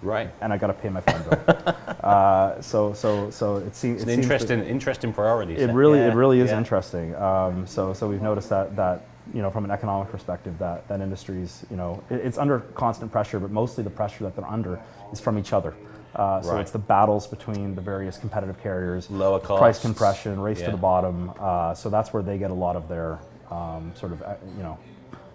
right, 0.00 0.30
and 0.40 0.54
I 0.54 0.56
got 0.56 0.68
to 0.68 0.72
pay 0.72 0.88
my 0.88 1.02
phone 1.02 1.22
bill. 1.22 1.74
uh, 2.02 2.60
so, 2.62 2.94
so, 2.94 3.30
so 3.30 3.56
it 3.58 3.76
seems 3.76 4.02
it's 4.02 4.10
an 4.10 4.18
interesting, 4.18 4.64
interesting 4.64 5.12
priority. 5.12 5.56
It 5.56 5.70
really, 5.70 5.98
yeah. 5.98 6.08
it 6.08 6.14
really 6.14 6.40
is 6.40 6.50
yeah. 6.50 6.56
interesting. 6.56 7.14
Um, 7.14 7.66
so, 7.66 7.92
so 7.92 8.08
we've 8.08 8.22
noticed 8.22 8.48
that 8.48 8.74
that 8.76 9.06
you 9.34 9.42
know, 9.42 9.50
from 9.50 9.64
an 9.64 9.70
economic 9.70 10.10
perspective, 10.10 10.58
that 10.58 10.88
that 10.88 11.02
industry's, 11.02 11.64
you 11.70 11.76
know, 11.76 12.02
it, 12.08 12.16
it's 12.16 12.38
under 12.38 12.60
constant 12.74 13.12
pressure, 13.12 13.38
but 13.38 13.50
mostly 13.50 13.84
the 13.84 13.90
pressure 13.90 14.24
that 14.24 14.34
they're 14.34 14.48
under 14.48 14.80
is 15.12 15.20
from 15.20 15.38
each 15.38 15.52
other. 15.52 15.74
Uh, 16.16 16.40
so 16.40 16.54
right. 16.54 16.62
it's 16.62 16.72
the 16.72 16.78
battles 16.78 17.26
between 17.26 17.74
the 17.74 17.80
various 17.82 18.16
competitive 18.16 18.60
carriers, 18.60 19.10
lower 19.10 19.38
costs, 19.38 19.60
price 19.60 19.78
compression, 19.78 20.40
race 20.40 20.58
yeah. 20.58 20.66
to 20.66 20.72
the 20.72 20.78
bottom. 20.78 21.32
Uh, 21.38 21.74
so 21.74 21.90
that's 21.90 22.12
where 22.12 22.22
they 22.22 22.38
get 22.38 22.50
a 22.50 22.54
lot 22.54 22.74
of 22.74 22.88
their 22.88 23.20
um, 23.50 23.92
sort 23.94 24.12
of, 24.12 24.22
uh, 24.22 24.34
you 24.56 24.62
know, 24.62 24.76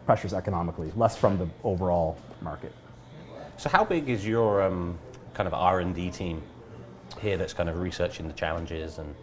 pressures 0.06 0.34
economically, 0.34 0.92
less 0.96 1.16
from 1.16 1.38
the 1.38 1.48
overall 1.64 2.18
market. 2.42 2.74
So 3.58 3.70
how 3.70 3.84
big 3.84 4.10
is 4.10 4.28
your 4.28 4.62
um, 4.62 4.98
kind 5.34 5.48
of 5.48 5.54
R&D 5.54 6.12
team 6.12 6.42
here 7.20 7.38
that's 7.38 7.54
kind 7.54 7.70
of 7.70 7.80
researching 7.80 8.28
the 8.28 8.34
challenges 8.34 8.98
and 8.98 9.16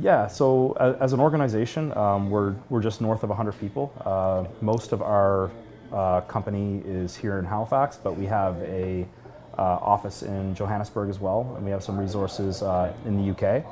yeah, 0.00 0.28
so 0.28 0.74
as 1.00 1.12
an 1.12 1.18
organization, 1.18 1.96
um, 1.96 2.30
we're, 2.30 2.54
we're 2.68 2.82
just 2.82 3.00
north 3.00 3.22
of 3.24 3.30
100 3.30 3.58
people. 3.58 3.92
Uh, 4.04 4.44
most 4.60 4.92
of 4.92 5.02
our 5.02 5.50
uh, 5.92 6.20
company 6.22 6.82
is 6.84 7.16
here 7.16 7.38
in 7.38 7.44
Halifax, 7.44 7.96
but 7.96 8.16
we 8.16 8.26
have 8.26 8.56
a 8.62 9.08
uh, 9.58 9.62
office 9.62 10.22
in 10.22 10.54
Johannesburg 10.54 11.10
as 11.10 11.18
well, 11.18 11.52
and 11.56 11.64
we 11.64 11.70
have 11.70 11.82
some 11.82 11.98
resources 11.98 12.62
uh, 12.62 12.92
in 13.06 13.16
the 13.16 13.32
UK. 13.32 13.64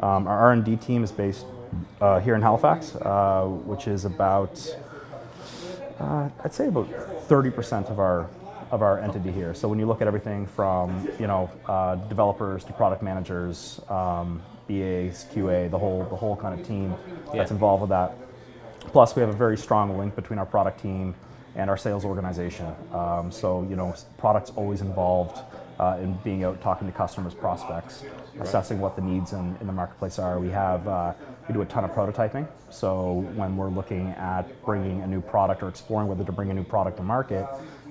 Um, 0.00 0.26
our 0.28 0.38
R&D 0.38 0.76
team 0.76 1.02
is 1.02 1.10
based 1.10 1.46
uh, 2.00 2.20
here 2.20 2.34
in 2.34 2.42
Halifax, 2.42 2.94
uh, 2.96 3.44
which 3.46 3.88
is 3.88 4.04
about 4.04 4.54
uh, 5.98 6.28
I'd 6.44 6.54
say 6.54 6.68
about 6.68 6.88
30% 7.28 7.90
of 7.90 7.98
our 7.98 8.28
of 8.70 8.80
our 8.80 8.98
entity 9.00 9.30
here. 9.30 9.52
So 9.52 9.68
when 9.68 9.78
you 9.78 9.84
look 9.84 10.00
at 10.00 10.08
everything 10.08 10.46
from 10.46 11.06
you 11.20 11.26
know 11.26 11.50
uh, 11.66 11.96
developers 11.96 12.64
to 12.64 12.72
product 12.72 13.02
managers, 13.02 13.80
um, 13.88 14.42
BAs, 14.66 15.26
QA, 15.32 15.70
the 15.70 15.78
whole 15.78 16.04
the 16.04 16.16
whole 16.16 16.36
kind 16.36 16.58
of 16.58 16.66
team 16.66 16.94
yeah. 17.26 17.36
that's 17.36 17.50
involved 17.50 17.82
with 17.82 17.90
that. 17.90 18.16
Plus, 18.80 19.14
we 19.14 19.20
have 19.20 19.28
a 19.28 19.36
very 19.36 19.56
strong 19.56 19.96
link 19.98 20.16
between 20.16 20.38
our 20.38 20.46
product 20.46 20.80
team 20.80 21.14
and 21.54 21.68
our 21.68 21.76
sales 21.76 22.04
organization. 22.04 22.74
Um, 22.92 23.30
so 23.30 23.66
you 23.68 23.76
know, 23.76 23.94
products 24.16 24.50
always 24.56 24.80
involved 24.80 25.38
uh, 25.78 25.98
in 26.00 26.14
being 26.24 26.44
out 26.44 26.60
talking 26.62 26.90
to 26.90 26.96
customers, 26.96 27.34
prospects. 27.34 28.04
Assessing 28.40 28.80
what 28.80 28.96
the 28.96 29.02
needs 29.02 29.32
in, 29.32 29.56
in 29.60 29.66
the 29.66 29.72
marketplace 29.72 30.18
are. 30.18 30.38
We 30.38 30.50
have 30.50 30.86
uh, 30.88 31.12
we 31.48 31.54
do 31.54 31.62
a 31.62 31.66
ton 31.66 31.84
of 31.84 31.90
prototyping. 31.92 32.46
So 32.70 33.26
when 33.34 33.56
we're 33.56 33.70
looking 33.70 34.08
at 34.10 34.42
bringing 34.64 35.02
a 35.02 35.06
new 35.06 35.20
product 35.20 35.62
or 35.62 35.68
exploring 35.68 36.08
whether 36.08 36.24
to 36.24 36.32
bring 36.32 36.50
a 36.50 36.54
new 36.54 36.64
product 36.64 36.96
to 36.98 37.02
market, 37.02 37.46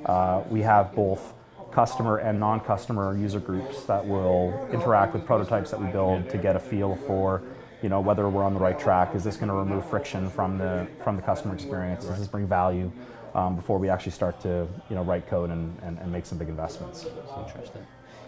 uh, 0.06 0.44
we 0.50 0.62
have 0.62 0.96
both 0.96 1.34
customer 1.72 2.18
and 2.18 2.40
non-customer 2.40 3.18
user 3.18 3.40
groups 3.40 3.84
that 3.86 4.06
will 4.06 4.68
interact 4.74 5.14
with 5.14 5.26
prototypes 5.26 5.72
that 5.72 5.80
we 5.80 5.88
build 5.88 6.30
to 6.30 6.38
get 6.38 6.56
a 6.56 6.60
feel 6.60 6.98
for 7.08 7.42
you 7.82 7.90
know 7.90 8.00
whether 8.00 8.30
we're 8.30 8.44
on 8.44 8.54
the 8.54 8.60
right 8.60 8.80
track. 8.80 9.16
Is 9.16 9.24
this 9.24 9.38
going 9.38 9.50
to 9.50 9.56
remove 9.56 9.86
friction 9.90 10.30
from 10.30 10.58
the 10.58 10.88
from 11.04 11.16
the 11.16 11.22
customer 11.22 11.54
experience? 11.54 12.06
Does 12.06 12.20
this 12.20 12.28
bring 12.28 12.48
value 12.48 12.92
um, 13.34 13.56
before 13.56 13.80
we 13.80 13.90
actually 13.90 14.12
start 14.12 14.40
to 14.42 14.68
you 14.90 14.96
know 14.96 15.04
write 15.04 15.28
code 15.28 15.50
and, 15.50 15.78
and, 15.82 15.98
and 16.00 16.12
make 16.12 16.26
some 16.26 16.38
big 16.38 16.50
investments? 16.50 17.04
That's 17.04 17.48
interesting. 17.48 17.86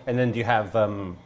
And 0.07 0.17
then 0.17 0.31
do 0.31 0.39
you 0.39 0.45
have 0.45 0.75
um, 0.75 1.17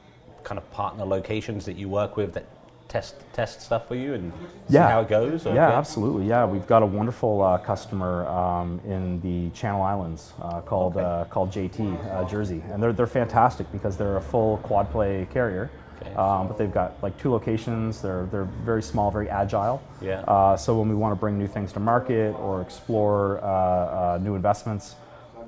kind 0.44 0.58
of 0.58 0.70
partner 0.72 1.06
locations 1.06 1.66
that 1.66 1.76
you 1.76 1.90
work 1.90 2.18
with 2.18 2.34
that 2.34 2.46
test 2.88 3.16
test 3.34 3.62
stuff 3.62 3.88
for 3.88 3.96
you 3.96 4.14
and 4.14 4.32
see 4.68 4.76
yeah. 4.76 4.90
how 4.90 5.02
it 5.02 5.10
goes? 5.10 5.46
Or, 5.46 5.54
yeah, 5.54 5.70
yeah, 5.70 5.78
absolutely. 5.78 6.28
Yeah, 6.28 6.46
we've 6.46 6.68
got 6.68 6.84
a 6.84 6.86
wonderful 6.86 7.42
uh, 7.42 7.58
customer 7.58 8.28
um, 8.28 8.80
in 8.86 9.20
the 9.22 9.50
Channel 9.56 9.82
Islands 9.82 10.34
uh, 10.42 10.62
called 10.62 10.98
okay. 10.98 11.06
uh, 11.06 11.26
called 11.26 11.52
JT 11.52 12.14
uh, 12.14 12.28
Jersey, 12.28 12.64
and 12.72 12.82
they're 12.82 12.94
they're 12.94 13.08
fantastic 13.08 13.72
because 13.72 13.98
they're 13.98 14.18
a 14.18 14.22
full 14.22 14.58
quad 14.58 14.90
play 14.92 15.28
carrier. 15.32 15.70
Okay. 16.02 16.14
Um, 16.14 16.48
but 16.48 16.60
they've 16.60 16.72
got 16.72 17.02
like 17.02 17.18
two 17.18 17.32
locations. 17.32 18.02
They're 18.02 18.28
they're 18.32 18.46
very 18.64 18.84
small, 18.84 19.12
very 19.12 19.30
agile. 19.30 19.82
Yeah. 20.02 20.22
Uh, 20.22 20.56
so 20.56 20.78
when 20.78 20.90
we 20.90 20.96
want 20.96 21.12
to 21.12 21.20
bring 21.20 21.38
new 21.38 21.48
things 21.48 21.74
to 21.74 21.80
market 21.80 22.34
or 22.36 22.62
explore 22.62 23.44
uh, 23.44 24.20
new 24.22 24.36
investments, 24.36 24.96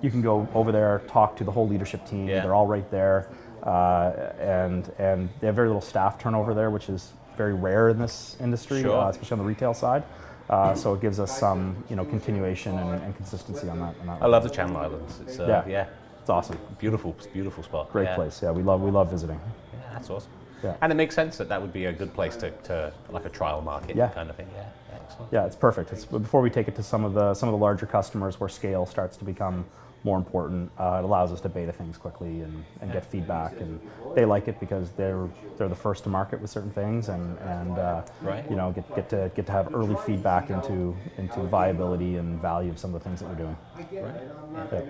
you 0.01 0.09
can 0.09 0.21
go 0.21 0.47
over 0.53 0.71
there, 0.71 1.01
talk 1.07 1.35
to 1.37 1.43
the 1.43 1.51
whole 1.51 1.67
leadership 1.67 2.07
team. 2.07 2.27
Yeah. 2.27 2.41
They're 2.41 2.55
all 2.55 2.67
right 2.67 2.89
there. 2.89 3.29
Uh, 3.69 4.33
and 4.39 4.91
and 4.97 5.29
they 5.39 5.47
have 5.47 5.55
very 5.55 5.67
little 5.67 5.81
staff 5.81 6.17
turnover 6.17 6.53
there, 6.53 6.69
which 6.71 6.89
is 6.89 7.13
very 7.37 7.53
rare 7.53 7.89
in 7.89 7.99
this 7.99 8.35
industry, 8.41 8.81
Sure. 8.81 8.97
uh, 8.97 9.09
especially 9.09 9.35
on 9.35 9.39
the 9.39 9.45
retail 9.45 9.73
side. 9.73 10.03
Uh, 10.49 10.73
so 10.73 10.95
it 10.95 11.01
gives 11.01 11.19
us 11.19 11.37
some 11.39 11.61
you 11.89 11.95
know 11.95 12.03
continuation 12.03 12.77
and, 12.79 13.01
and 13.03 13.15
consistency 13.15 13.69
on 13.69 13.79
that. 13.79 13.93
On 14.01 14.07
that 14.07 14.21
I 14.23 14.25
love 14.25 14.43
the 14.43 14.49
Channel 14.49 14.77
Islands. 14.77 15.19
It's, 15.21 15.39
uh, 15.39 15.45
Yeah. 15.47 15.63
yeah. 15.67 15.85
it's 16.19 16.29
awesome. 16.29 16.57
beautiful, 16.79 17.15
beautiful 17.31 17.63
spot. 17.63 17.91
Great 17.91 18.05
Yeah. 18.05 18.15
place. 18.15 18.41
Yeah, 18.41 18.51
we 18.51 18.63
love 18.63 18.81
we 18.81 18.89
love 18.91 19.11
visiting. 19.11 19.39
Yeah, 19.73 19.93
that's 19.93 20.09
awesome. 20.09 20.31
Yeah. 20.63 20.75
And 20.81 20.91
it 20.91 20.95
makes 20.95 21.13
sense 21.15 21.37
that 21.37 21.47
that 21.49 21.61
would 21.61 21.71
be 21.71 21.85
a 21.85 21.93
good 21.93 22.13
place 22.13 22.35
to, 22.37 22.49
to 22.63 22.91
like 23.11 23.25
a 23.25 23.29
trial 23.29 23.61
market 23.61 23.95
Yeah. 23.95 24.07
kind 24.09 24.29
of 24.29 24.35
thing. 24.35 24.47
Yeah, 24.55 24.65
excellent. 24.95 25.31
Yeah, 25.31 25.45
it's 25.45 25.55
perfect. 25.55 25.93
It's 25.93 26.03
before 26.05 26.41
we 26.41 26.49
take 26.49 26.67
it 26.67 26.75
to 26.75 26.83
some 26.83 27.05
of 27.05 27.13
the 27.13 27.33
some 27.35 27.47
of 27.47 27.53
the 27.53 27.59
larger 27.67 27.85
customers 27.85 28.39
where 28.39 28.49
scale 28.49 28.85
starts 28.87 29.15
to 29.17 29.25
become 29.25 29.65
more 30.03 30.17
important. 30.17 30.71
Uh, 30.79 30.99
it 31.01 31.05
allows 31.05 31.31
us 31.31 31.41
to 31.41 31.49
beta 31.49 31.71
things 31.71 31.97
quickly 31.97 32.41
and, 32.41 32.63
and 32.81 32.91
get 32.91 33.05
feedback, 33.05 33.59
and 33.59 33.79
they 34.15 34.25
like 34.25 34.47
it 34.47 34.59
because 34.59 34.91
they're 34.91 35.27
they're 35.57 35.67
the 35.69 35.75
first 35.75 36.03
to 36.03 36.09
market 36.09 36.39
with 36.39 36.49
certain 36.49 36.71
things, 36.71 37.09
and 37.09 37.37
and 37.39 37.77
uh, 37.77 38.01
Right. 38.21 38.49
you 38.49 38.55
know 38.55 38.71
get, 38.71 38.95
get 38.95 39.09
to 39.09 39.31
get 39.35 39.45
to 39.47 39.51
have 39.51 39.73
early 39.75 39.95
feedback 40.05 40.49
into 40.49 40.95
into 41.17 41.41
viability 41.43 42.15
and 42.15 42.41
value 42.41 42.71
of 42.71 42.79
some 42.79 42.95
of 42.95 43.01
the 43.03 43.09
things 43.09 43.19
that 43.19 43.29
we're 43.29 43.35
doing. 43.35 43.57
Yeah. 43.91 44.81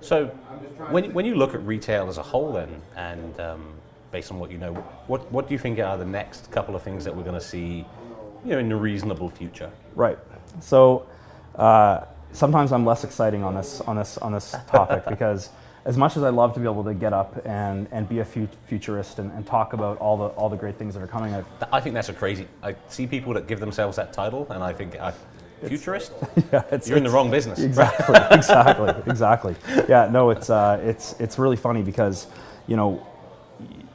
So, 0.00 0.26
when, 0.90 1.12
when 1.14 1.24
you 1.24 1.34
look 1.34 1.54
at 1.54 1.64
retail 1.64 2.08
as 2.08 2.18
a 2.18 2.22
whole, 2.22 2.52
then, 2.52 2.82
and 2.96 3.40
um, 3.40 3.72
based 4.10 4.30
on 4.30 4.38
what 4.38 4.50
you 4.50 4.58
know, 4.58 4.74
what, 5.06 5.30
what 5.32 5.48
do 5.48 5.54
you 5.54 5.58
think 5.58 5.78
are 5.78 5.96
the 5.96 6.04
next 6.04 6.50
couple 6.50 6.76
of 6.76 6.82
things 6.82 7.04
that 7.04 7.16
we're 7.16 7.22
going 7.22 7.34
to 7.34 7.40
see, 7.40 7.86
you 8.44 8.50
know, 8.50 8.58
in 8.58 8.68
the 8.68 8.76
reasonable 8.76 9.30
future? 9.30 9.70
Right. 9.94 10.18
So 10.60 11.06
uh, 11.56 12.04
sometimes 12.34 12.72
I'm 12.72 12.84
less 12.84 13.04
exciting 13.04 13.42
on 13.42 13.54
this 13.54 13.80
on 13.80 13.96
this 13.96 14.18
on 14.18 14.32
this 14.32 14.54
topic 14.66 15.04
because 15.08 15.48
as 15.86 15.96
much 15.96 16.16
as 16.16 16.22
I 16.22 16.30
love 16.30 16.54
to 16.54 16.60
be 16.60 16.66
able 16.66 16.84
to 16.84 16.94
get 16.94 17.12
up 17.12 17.44
and, 17.44 17.86
and 17.90 18.08
be 18.08 18.20
a 18.20 18.24
fu- 18.24 18.48
futurist 18.66 19.18
and, 19.18 19.30
and 19.32 19.46
talk 19.46 19.74
about 19.74 19.98
all 19.98 20.16
the 20.16 20.26
all 20.28 20.48
the 20.48 20.56
great 20.56 20.76
things 20.76 20.94
that 20.94 21.02
are 21.02 21.06
coming, 21.06 21.34
I've, 21.34 21.46
I 21.72 21.80
think 21.80 21.94
that's 21.94 22.08
a 22.08 22.14
crazy. 22.14 22.48
I 22.62 22.74
see 22.88 23.06
people 23.06 23.34
that 23.34 23.46
give 23.46 23.60
themselves 23.60 23.96
that 23.96 24.12
title, 24.12 24.46
and 24.50 24.62
I 24.62 24.72
think, 24.72 24.98
I, 24.98 25.12
futurist? 25.66 26.12
yeah, 26.52 26.64
it's, 26.70 26.88
You're 26.88 26.98
in 26.98 27.04
the 27.04 27.10
wrong 27.10 27.30
business. 27.30 27.60
Exactly, 27.60 28.16
exactly, 28.30 28.94
exactly. 29.06 29.56
Yeah, 29.88 30.08
no, 30.10 30.30
it's 30.30 30.50
uh, 30.50 30.80
it's 30.82 31.14
it's 31.20 31.38
really 31.38 31.56
funny 31.56 31.82
because 31.82 32.26
you 32.66 32.76
know 32.76 33.06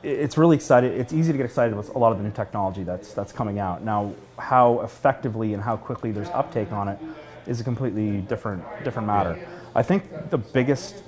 it's 0.03 0.37
really 0.37 0.55
exciting. 0.55 0.93
It's 0.93 1.11
easy 1.11 1.31
to 1.31 1.37
get 1.37 1.45
excited 1.45 1.75
with 1.75 1.93
a 1.95 1.97
lot 1.97 2.11
of 2.11 2.19
the 2.19 2.23
new 2.23 2.31
technology 2.31 2.83
that's 2.83 3.13
that's 3.13 3.31
coming 3.31 3.57
out 3.57 3.83
now. 3.83 4.13
How 4.37 4.81
effectively 4.81 5.55
and 5.55 5.63
how 5.63 5.75
quickly 5.75 6.11
there's 6.11 6.29
uptake 6.29 6.71
on 6.71 6.87
it 6.87 6.99
is 7.47 7.59
a 7.59 7.63
completely 7.63 8.21
different 8.21 8.63
different 8.83 9.07
matter. 9.07 9.39
I 9.75 9.83
think 9.83 10.29
the 10.29 10.37
biggest 10.37 11.03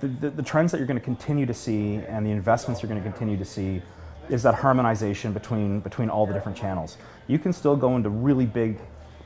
the, 0.00 0.08
the, 0.08 0.30
the 0.30 0.42
trends 0.42 0.72
that 0.72 0.78
you're 0.78 0.86
going 0.86 0.98
to 0.98 1.04
continue 1.04 1.46
to 1.46 1.54
see 1.54 1.96
and 2.08 2.26
the 2.26 2.30
investments 2.30 2.82
you're 2.82 2.90
going 2.90 3.02
to 3.02 3.08
continue 3.08 3.36
to 3.36 3.44
see 3.44 3.82
is 4.28 4.42
that 4.42 4.54
harmonization 4.54 5.32
between 5.32 5.80
between 5.80 6.10
all 6.10 6.26
the 6.26 6.34
different 6.34 6.58
channels. 6.58 6.96
You 7.26 7.38
can 7.38 7.52
still 7.52 7.76
go 7.76 7.96
into 7.96 8.10
really 8.10 8.46
big, 8.46 8.78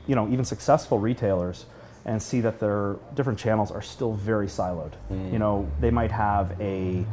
you 0.07 0.15
know, 0.15 0.29
even 0.29 0.45
successful 0.45 0.99
retailers 0.99 1.65
and 2.05 2.21
see 2.21 2.41
that 2.41 2.59
their 2.59 2.95
different 3.15 3.37
channels 3.37 3.71
are 3.71 3.81
still 3.81 4.13
very 4.13 4.47
siloed. 4.47 4.93
Mm. 5.11 5.33
You 5.33 5.39
know, 5.39 5.69
they 5.79 5.91
might 5.91 6.11
have 6.11 6.59
a 6.59 7.05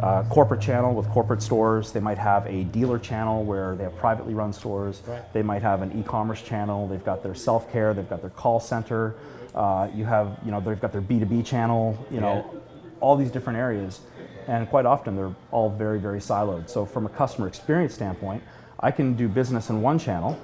uh, 0.00 0.24
corporate 0.24 0.60
channel 0.60 0.94
with 0.94 1.08
corporate 1.08 1.42
stores. 1.42 1.92
They 1.92 2.00
might 2.00 2.18
have 2.18 2.46
a 2.46 2.64
dealer 2.64 2.98
channel 2.98 3.44
where 3.44 3.76
they 3.76 3.84
have 3.84 3.96
privately 3.96 4.34
run 4.34 4.52
stores. 4.52 5.02
Right. 5.06 5.32
They 5.32 5.42
might 5.42 5.62
have 5.62 5.82
an 5.82 5.98
e-commerce 5.98 6.42
channel. 6.42 6.88
They've 6.88 7.04
got 7.04 7.22
their 7.22 7.34
self-care. 7.34 7.94
They've 7.94 8.08
got 8.08 8.20
their 8.20 8.30
call 8.30 8.60
center. 8.60 9.14
Uh, 9.54 9.88
you 9.94 10.04
have, 10.04 10.38
you 10.44 10.50
know, 10.50 10.60
they've 10.60 10.80
got 10.80 10.92
their 10.92 11.02
B2B 11.02 11.44
channel. 11.44 11.96
You 12.10 12.20
know, 12.20 12.44
Yeah. 12.52 12.58
all 13.00 13.16
these 13.16 13.30
different 13.30 13.58
areas, 13.58 14.00
and 14.48 14.68
quite 14.68 14.86
often 14.86 15.14
they're 15.14 15.34
all 15.52 15.68
very, 15.70 15.98
very 15.98 16.20
siloed. 16.20 16.68
So 16.68 16.86
from 16.86 17.06
a 17.06 17.08
customer 17.10 17.46
experience 17.46 17.94
standpoint, 17.94 18.42
I 18.80 18.90
can 18.90 19.14
do 19.14 19.28
business 19.28 19.70
in 19.70 19.82
one 19.82 19.98
channel, 19.98 20.38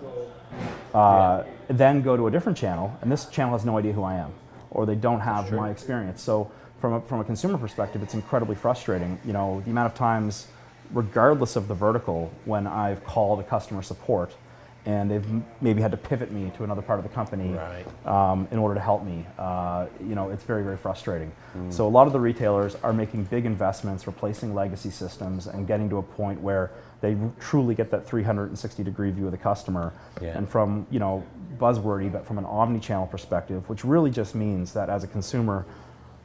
uh, 0.94 1.42
then 1.68 2.02
go 2.02 2.16
to 2.16 2.26
a 2.26 2.30
different 2.30 2.58
channel, 2.58 2.96
and 3.00 3.10
this 3.10 3.26
channel 3.26 3.52
has 3.52 3.64
no 3.64 3.78
idea 3.78 3.92
who 3.92 4.02
I 4.02 4.14
am, 4.14 4.32
or 4.70 4.86
they 4.86 4.94
don't 4.94 5.20
have 5.20 5.50
my 5.52 5.70
experience. 5.70 6.22
So 6.22 6.50
from 6.80 6.94
a, 6.94 7.00
from 7.02 7.20
a 7.20 7.24
consumer 7.24 7.58
perspective, 7.58 8.02
it's 8.02 8.14
incredibly 8.14 8.56
frustrating. 8.56 9.18
You 9.24 9.32
know, 9.32 9.60
the 9.64 9.70
amount 9.70 9.92
of 9.92 9.94
times, 9.94 10.46
regardless 10.92 11.56
of 11.56 11.68
the 11.68 11.74
vertical, 11.74 12.32
when 12.46 12.66
I've 12.66 13.04
called 13.04 13.38
a 13.40 13.42
customer 13.42 13.82
support, 13.82 14.32
and 14.86 15.10
they've 15.10 15.26
maybe 15.60 15.82
had 15.82 15.90
to 15.90 15.98
pivot 15.98 16.32
me 16.32 16.50
to 16.56 16.64
another 16.64 16.80
part 16.80 16.98
of 16.98 17.02
the 17.02 17.10
company 17.10 17.52
Right. 17.52 18.06
um, 18.06 18.48
in 18.50 18.58
order 18.58 18.74
to 18.74 18.80
help 18.80 19.04
me. 19.04 19.26
Uh, 19.38 19.86
you 20.00 20.14
know, 20.14 20.30
it's 20.30 20.42
very, 20.42 20.62
very 20.64 20.78
frustrating. 20.78 21.30
So 21.68 21.86
a 21.86 21.90
lot 21.90 22.06
of 22.06 22.14
the 22.14 22.20
retailers 22.20 22.76
are 22.76 22.94
making 22.94 23.24
big 23.24 23.44
investments, 23.44 24.06
replacing 24.06 24.54
legacy 24.54 24.90
systems, 24.90 25.48
and 25.48 25.66
getting 25.66 25.90
to 25.90 25.98
a 25.98 26.02
point 26.02 26.40
where 26.40 26.70
they 27.02 27.14
truly 27.40 27.74
get 27.74 27.90
that 27.90 28.06
360 28.06 28.82
degree 28.82 29.10
view 29.10 29.26
of 29.26 29.32
the 29.32 29.38
customer. 29.38 29.92
Yeah. 30.22 30.38
And 30.38 30.48
from 30.48 30.86
you 30.90 30.98
know 30.98 31.24
buzzwordy, 31.58 32.10
but 32.10 32.26
from 32.26 32.38
an 32.38 32.46
omni-channel 32.46 33.08
perspective, 33.08 33.68
which 33.68 33.84
really 33.84 34.10
just 34.10 34.34
means 34.34 34.72
that 34.72 34.88
as 34.88 35.04
a 35.04 35.08
consumer, 35.08 35.66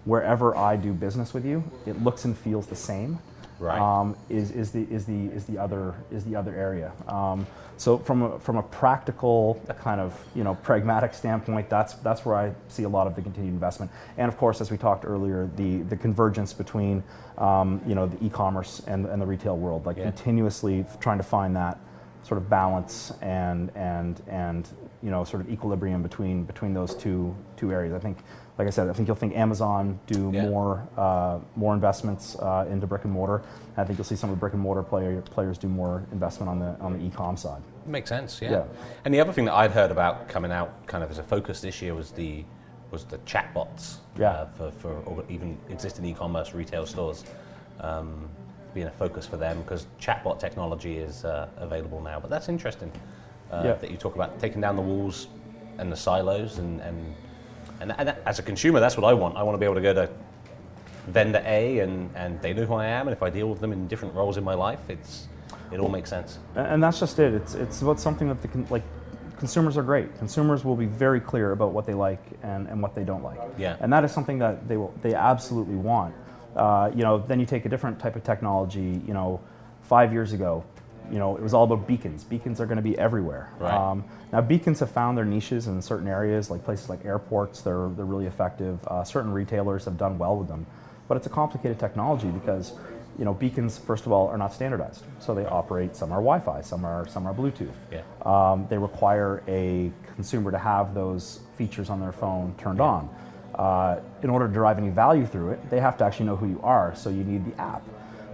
wherever 0.06 0.56
I 0.56 0.76
do 0.76 0.94
business 0.94 1.34
with 1.34 1.46
you, 1.46 1.64
it 1.86 2.02
looks 2.04 2.26
and 2.26 2.38
feels 2.38 2.68
the 2.68 2.76
same 2.76 3.20
Right. 3.58 3.80
um, 3.80 4.18
is, 4.30 4.52
is, 4.52 4.72
the, 4.72 4.84
is, 4.92 5.06
the, 5.06 5.28
is, 5.28 5.46
the 5.46 5.58
other, 5.58 5.94
is 6.12 6.26
the 6.26 6.36
other 6.36 6.54
area. 6.54 6.92
Um, 7.08 7.48
so 7.78 7.98
from 7.98 8.22
a, 8.22 8.40
from 8.40 8.58
a 8.58 8.64
practical 8.64 9.62
kind 9.82 10.02
of 10.02 10.18
you 10.36 10.44
know 10.44 10.56
pragmatic 10.56 11.14
standpoint, 11.14 11.70
that's, 11.70 11.94
that's 11.96 12.26
where 12.26 12.36
I 12.36 12.54
see 12.68 12.84
a 12.84 12.90
lot 12.90 13.08
of 13.08 13.16
the 13.16 13.22
continued 13.22 13.54
investment. 13.54 13.92
And 14.18 14.28
of 14.28 14.38
course, 14.38 14.60
as 14.60 14.72
we 14.72 14.78
talked 14.78 15.06
earlier, 15.06 15.50
the, 15.56 15.78
the 15.84 15.96
convergence 15.96 16.52
between 16.54 17.02
um, 17.38 17.82
you 17.88 17.96
know, 17.96 18.08
the 18.08 18.26
e-commerce 18.26 18.82
and, 18.88 19.06
and 19.06 19.22
the 19.22 19.26
retail 19.26 19.58
world, 19.58 19.86
like 19.86 19.98
Yeah. 19.98 20.04
continuously 20.04 20.86
trying 21.00 21.18
to 21.18 21.24
find 21.24 21.56
that 21.56 21.80
sort 22.24 22.38
of 22.40 22.50
balance 22.50 23.14
and, 23.22 23.72
and, 23.76 24.22
and 24.28 24.68
you 25.02 25.12
know, 25.12 25.24
sort 25.24 25.42
of 25.42 25.50
equilibrium 25.50 26.02
between, 26.02 26.44
between 26.44 26.74
those 26.74 26.94
two, 26.96 27.36
two 27.56 27.72
areas. 27.72 27.94
I 27.94 28.00
think, 28.00 28.18
like 28.58 28.68
I 28.68 28.72
said, 28.72 28.90
I 28.90 28.94
think 28.94 29.08
you'll 29.08 29.18
think 29.18 29.36
Amazon 29.36 30.00
do 30.08 30.32
Yeah. 30.34 30.48
more 30.48 30.88
uh, 30.98 31.40
more 31.56 31.74
investments 31.74 32.36
uh, 32.40 32.66
into 32.70 32.88
brick 32.88 33.04
and 33.04 33.12
mortar. 33.12 33.42
I 33.78 33.84
think 33.84 33.98
you'll 34.00 34.06
see 34.06 34.16
some 34.16 34.30
of 34.30 34.36
the 34.38 34.40
brick 34.40 34.54
and 34.54 34.62
mortar 34.62 34.84
player, 34.84 35.22
players 35.22 35.58
do 35.58 35.68
more 35.68 36.04
investment 36.12 36.50
on 36.50 36.60
the 36.60 36.76
on 36.80 36.94
the 36.98 37.04
e-com 37.06 37.36
side. 37.38 37.62
Makes 37.86 38.10
sense, 38.10 38.42
yeah. 38.42 38.52
Yeah. 38.52 38.64
And 39.04 39.14
the 39.14 39.20
other 39.20 39.34
thing 39.34 39.46
that 39.46 39.54
I'd 39.54 39.72
heard 39.72 39.92
about 39.92 40.28
coming 40.28 40.52
out 40.52 40.88
kind 40.88 41.04
of 41.04 41.12
as 41.12 41.18
a 41.18 41.24
focus 41.24 41.62
this 41.62 41.82
year 41.82 41.94
was 41.94 42.12
the 42.12 42.44
was 42.92 43.04
the 43.04 43.18
chatbots 43.20 43.98
Yeah. 44.18 44.30
uh, 44.30 44.46
for, 44.58 44.72
for 44.72 45.24
even 45.30 45.58
existing 45.70 46.06
e-commerce 46.06 46.54
retail 46.54 46.86
stores 46.86 47.26
um, 47.82 48.30
being 48.74 48.88
a 48.88 48.92
focus 48.92 49.26
for 49.26 49.38
them 49.38 49.62
because 49.64 49.86
chatbot 50.00 50.40
technology 50.40 50.98
is 50.98 51.26
uh, 51.26 51.48
available 51.58 52.00
now. 52.02 52.20
But 52.20 52.30
that's 52.30 52.48
interesting 52.48 52.92
uh, 53.52 53.62
Yeah. 53.66 53.74
that 53.74 53.92
you 53.92 53.98
talk 53.98 54.16
about 54.16 54.40
taking 54.40 54.62
down 54.62 54.76
the 54.78 54.82
walls 54.82 55.28
and 55.78 55.92
the 55.92 55.98
silos 55.98 56.58
and 56.60 56.80
and, 56.82 57.14
and 57.80 57.94
and 57.98 58.16
as 58.26 58.40
a 58.40 58.44
consumer, 58.44 58.80
that's 58.80 58.98
what 58.98 59.06
I 59.06 59.14
want. 59.14 59.38
I 59.38 59.44
want 59.44 59.56
to 59.56 59.60
be 59.60 59.66
able 59.66 59.76
to 59.76 59.82
go 59.82 59.94
to 59.94 60.10
vendor 61.08 61.42
A 61.46 61.80
and, 61.80 62.10
and 62.16 62.42
they 62.42 62.54
know 62.54 62.66
who 62.66 62.74
I 62.74 62.88
am, 62.88 63.08
and 63.08 63.16
if 63.16 63.22
I 63.22 63.30
deal 63.30 63.48
with 63.50 63.60
them 63.60 63.72
in 63.72 63.88
different 63.88 64.16
roles 64.16 64.38
in 64.38 64.44
my 64.44 64.54
life, 64.54 64.80
it's 64.90 65.28
it 65.72 65.80
all 65.80 65.90
makes 65.90 66.10
sense. 66.10 66.40
And, 66.56 66.68
and 66.68 66.84
that's 66.84 67.00
just 67.00 67.20
it. 67.20 67.34
It's 67.34 67.54
it's 67.54 67.82
about 67.82 68.00
something 68.00 68.28
that 68.28 68.42
the 68.42 68.48
con- 68.48 68.68
like 68.70 68.84
consumers 69.38 69.78
are 69.78 69.84
great. 69.84 70.18
Consumers 70.18 70.64
will 70.64 70.76
be 70.76 70.86
very 70.86 71.20
clear 71.20 71.52
about 71.52 71.72
what 71.72 71.86
they 71.86 71.94
like 71.94 72.24
and, 72.44 72.68
and 72.68 72.82
what 72.82 72.96
they 72.96 73.04
don't 73.04 73.24
like. 73.24 73.40
Yeah. 73.58 73.78
And 73.80 73.92
that 73.92 74.04
is 74.04 74.12
something 74.12 74.40
that 74.40 74.68
they 74.68 74.78
will 74.78 74.94
they 75.02 75.14
absolutely 75.14 75.76
want. 75.76 76.16
Uh, 76.56 76.90
you 76.96 77.04
know, 77.04 77.18
then 77.18 77.40
you 77.40 77.46
take 77.46 77.66
a 77.66 77.70
different 77.70 78.00
type 78.00 78.16
of 78.16 78.24
technology. 78.24 79.02
You 79.06 79.14
know, 79.14 79.42
five 79.84 80.14
years 80.14 80.34
ago, 80.34 80.64
you 81.12 81.20
know, 81.20 81.36
it 81.36 81.44
was 81.44 81.54
all 81.54 81.64
about 81.64 81.88
beacons. 81.88 82.24
Beacons 82.24 82.60
are 82.60 82.66
going 82.66 82.78
to 82.78 82.84
be 82.84 82.98
everywhere. 82.98 83.52
Right. 83.60 83.74
Um, 83.74 84.04
now, 84.32 84.42
beacons 84.42 84.80
have 84.80 84.92
found 84.92 85.18
their 85.18 85.26
niches 85.26 85.68
in 85.68 85.82
certain 85.82 86.08
areas, 86.08 86.50
like 86.50 86.64
places 86.64 86.90
like 86.90 87.06
airports. 87.06 87.62
They're 87.62 87.90
they're 87.90 88.06
really 88.06 88.26
effective. 88.26 88.86
Uh, 88.88 89.04
certain 89.04 89.32
retailers 89.32 89.86
have 89.86 89.98
done 89.98 90.18
well 90.18 90.38
with 90.38 90.48
them, 90.48 90.66
but 91.08 91.18
it's 91.18 91.28
a 91.28 91.30
complicated 91.30 91.80
technology 91.80 92.28
because 92.28 92.74
you 93.18 93.26
know 93.26 93.34
beacons, 93.34 93.78
first 93.78 94.06
of 94.06 94.12
all, 94.12 94.28
are 94.28 94.38
not 94.38 94.54
standardized. 94.54 95.04
So 95.20 95.34
they 95.34 95.46
operate. 95.46 95.96
Some 95.96 96.12
are 96.12 96.22
Wi-Fi. 96.22 96.62
Some 96.62 96.86
are 96.86 97.08
some 97.08 97.26
are 97.28 97.34
Bluetooth. 97.34 97.74
Yeah. 97.92 98.02
Um, 98.24 98.68
they 98.70 98.78
require 98.78 99.44
a 99.48 99.92
consumer 100.16 100.52
to 100.52 100.58
have 100.58 100.94
those 100.94 101.40
features 101.58 101.90
on 101.90 102.00
their 102.00 102.12
phone 102.12 102.54
turned 102.58 102.82
on. 102.82 103.10
Uh, 103.54 104.02
in 104.22 104.30
order 104.30 104.48
to 104.48 104.54
derive 104.54 104.78
any 104.78 104.90
value 104.90 105.26
through 105.26 105.52
it, 105.52 105.70
they 105.70 105.80
have 105.80 105.98
to 105.98 106.04
actually 106.04 106.26
know 106.26 106.36
who 106.36 106.48
you 106.48 106.60
are. 106.62 106.94
So 106.96 107.10
you 107.10 107.24
need 107.24 107.46
the 107.46 107.62
app. 107.62 107.84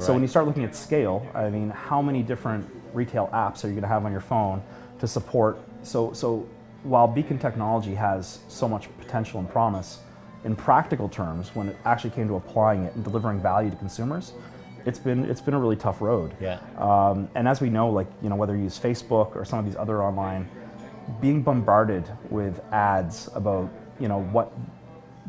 So 0.02 0.14
when 0.14 0.22
you 0.22 0.28
start 0.28 0.48
looking 0.48 0.64
at 0.64 0.76
scale, 0.76 1.26
I 1.34 1.50
mean, 1.50 1.70
how 1.70 2.02
many 2.02 2.24
different 2.24 2.70
retail 2.94 3.30
apps 3.34 3.64
are 3.64 3.68
you 3.68 3.74
going 3.74 3.84
to 3.84 3.88
have 3.88 4.06
on 4.06 4.12
your 4.12 4.22
phone 4.22 4.62
to 5.00 5.08
support? 5.08 5.60
So, 5.84 6.14
so 6.14 6.48
while 6.84 7.08
beacon 7.08 7.38
technology 7.38 7.96
has 7.96 8.40
so 8.48 8.68
much 8.68 8.88
potential 9.00 9.40
and 9.40 9.50
promise, 9.50 10.00
in 10.44 10.56
practical 10.56 11.08
terms, 11.08 11.56
when 11.56 11.70
it 11.70 11.78
actually 11.86 12.10
came 12.10 12.28
to 12.28 12.36
applying 12.36 12.84
it 12.84 12.96
and 12.96 13.04
delivering 13.04 13.40
value 13.40 13.70
to 13.70 13.76
consumers, 13.76 14.34
it's 14.86 14.98
been 14.98 15.26
it's 15.26 15.42
been 15.42 15.54
a 15.54 15.60
really 15.60 15.76
tough 15.76 16.02
road. 16.02 16.34
Yeah. 16.42 16.60
Um, 16.78 17.30
and 17.36 17.48
as 17.48 17.62
we 17.62 17.70
know, 17.70 17.90
like 17.90 18.08
you 18.22 18.30
know, 18.30 18.36
whether 18.36 18.56
you 18.56 18.64
use 18.64 18.80
Facebook 18.80 19.36
or 19.36 19.46
some 19.46 19.60
of 19.60 19.66
these 19.66 19.76
other 19.76 20.04
online, 20.04 20.50
being 21.22 21.44
bombarded 21.44 22.10
with 22.30 22.60
ads 22.72 23.30
about 23.36 23.70
you 24.00 24.08
know 24.08 24.22
what 24.22 24.52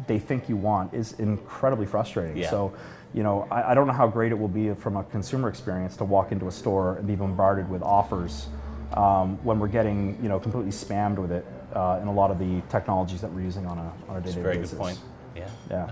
they 0.06 0.18
think 0.18 0.48
you 0.48 0.56
want 0.56 0.94
is 0.94 1.12
incredibly 1.18 1.87
frustrating. 1.87 2.37
Yeah. 2.37 2.50
So, 2.50 2.72
you 3.14 3.22
know, 3.22 3.46
I, 3.51 3.72
I 3.72 3.75
don't 3.75 3.87
know 3.87 3.92
how 3.92 4.07
great 4.07 4.33
it 4.33 4.38
will 4.38 4.48
be 4.48 4.72
from 4.75 4.96
a 4.96 5.05
consumer 5.05 5.48
experience 5.48 5.96
to 5.96 6.05
walk 6.05 6.33
into 6.33 6.48
a 6.48 6.53
store 6.53 6.96
and 6.96 7.07
be 7.07 7.14
bombarded 7.14 7.68
with 7.68 7.83
offers 7.83 8.46
um, 8.94 9.42
when 9.44 9.59
we're 9.59 9.68
getting, 9.68 10.18
you 10.22 10.29
know, 10.29 10.38
completely 10.38 10.70
spammed 10.72 11.16
with 11.16 11.33
it 11.33 11.44
uh, 11.75 11.98
in 12.03 12.09
a 12.09 12.12
lot 12.12 12.31
of 12.31 12.38
the 12.38 12.61
technologies 12.70 13.20
that 13.20 13.33
we're 13.33 13.42
using 13.42 13.66
on 13.66 13.79
a, 13.79 13.92
on 14.11 14.16
a 14.16 14.20
day-to-day 14.20 14.40
a 14.40 14.42
very 14.42 14.57
basis. 14.57 14.70
good 14.72 14.79
point. 14.79 14.98
Yeah, 15.37 15.48
Yeah. 15.70 15.90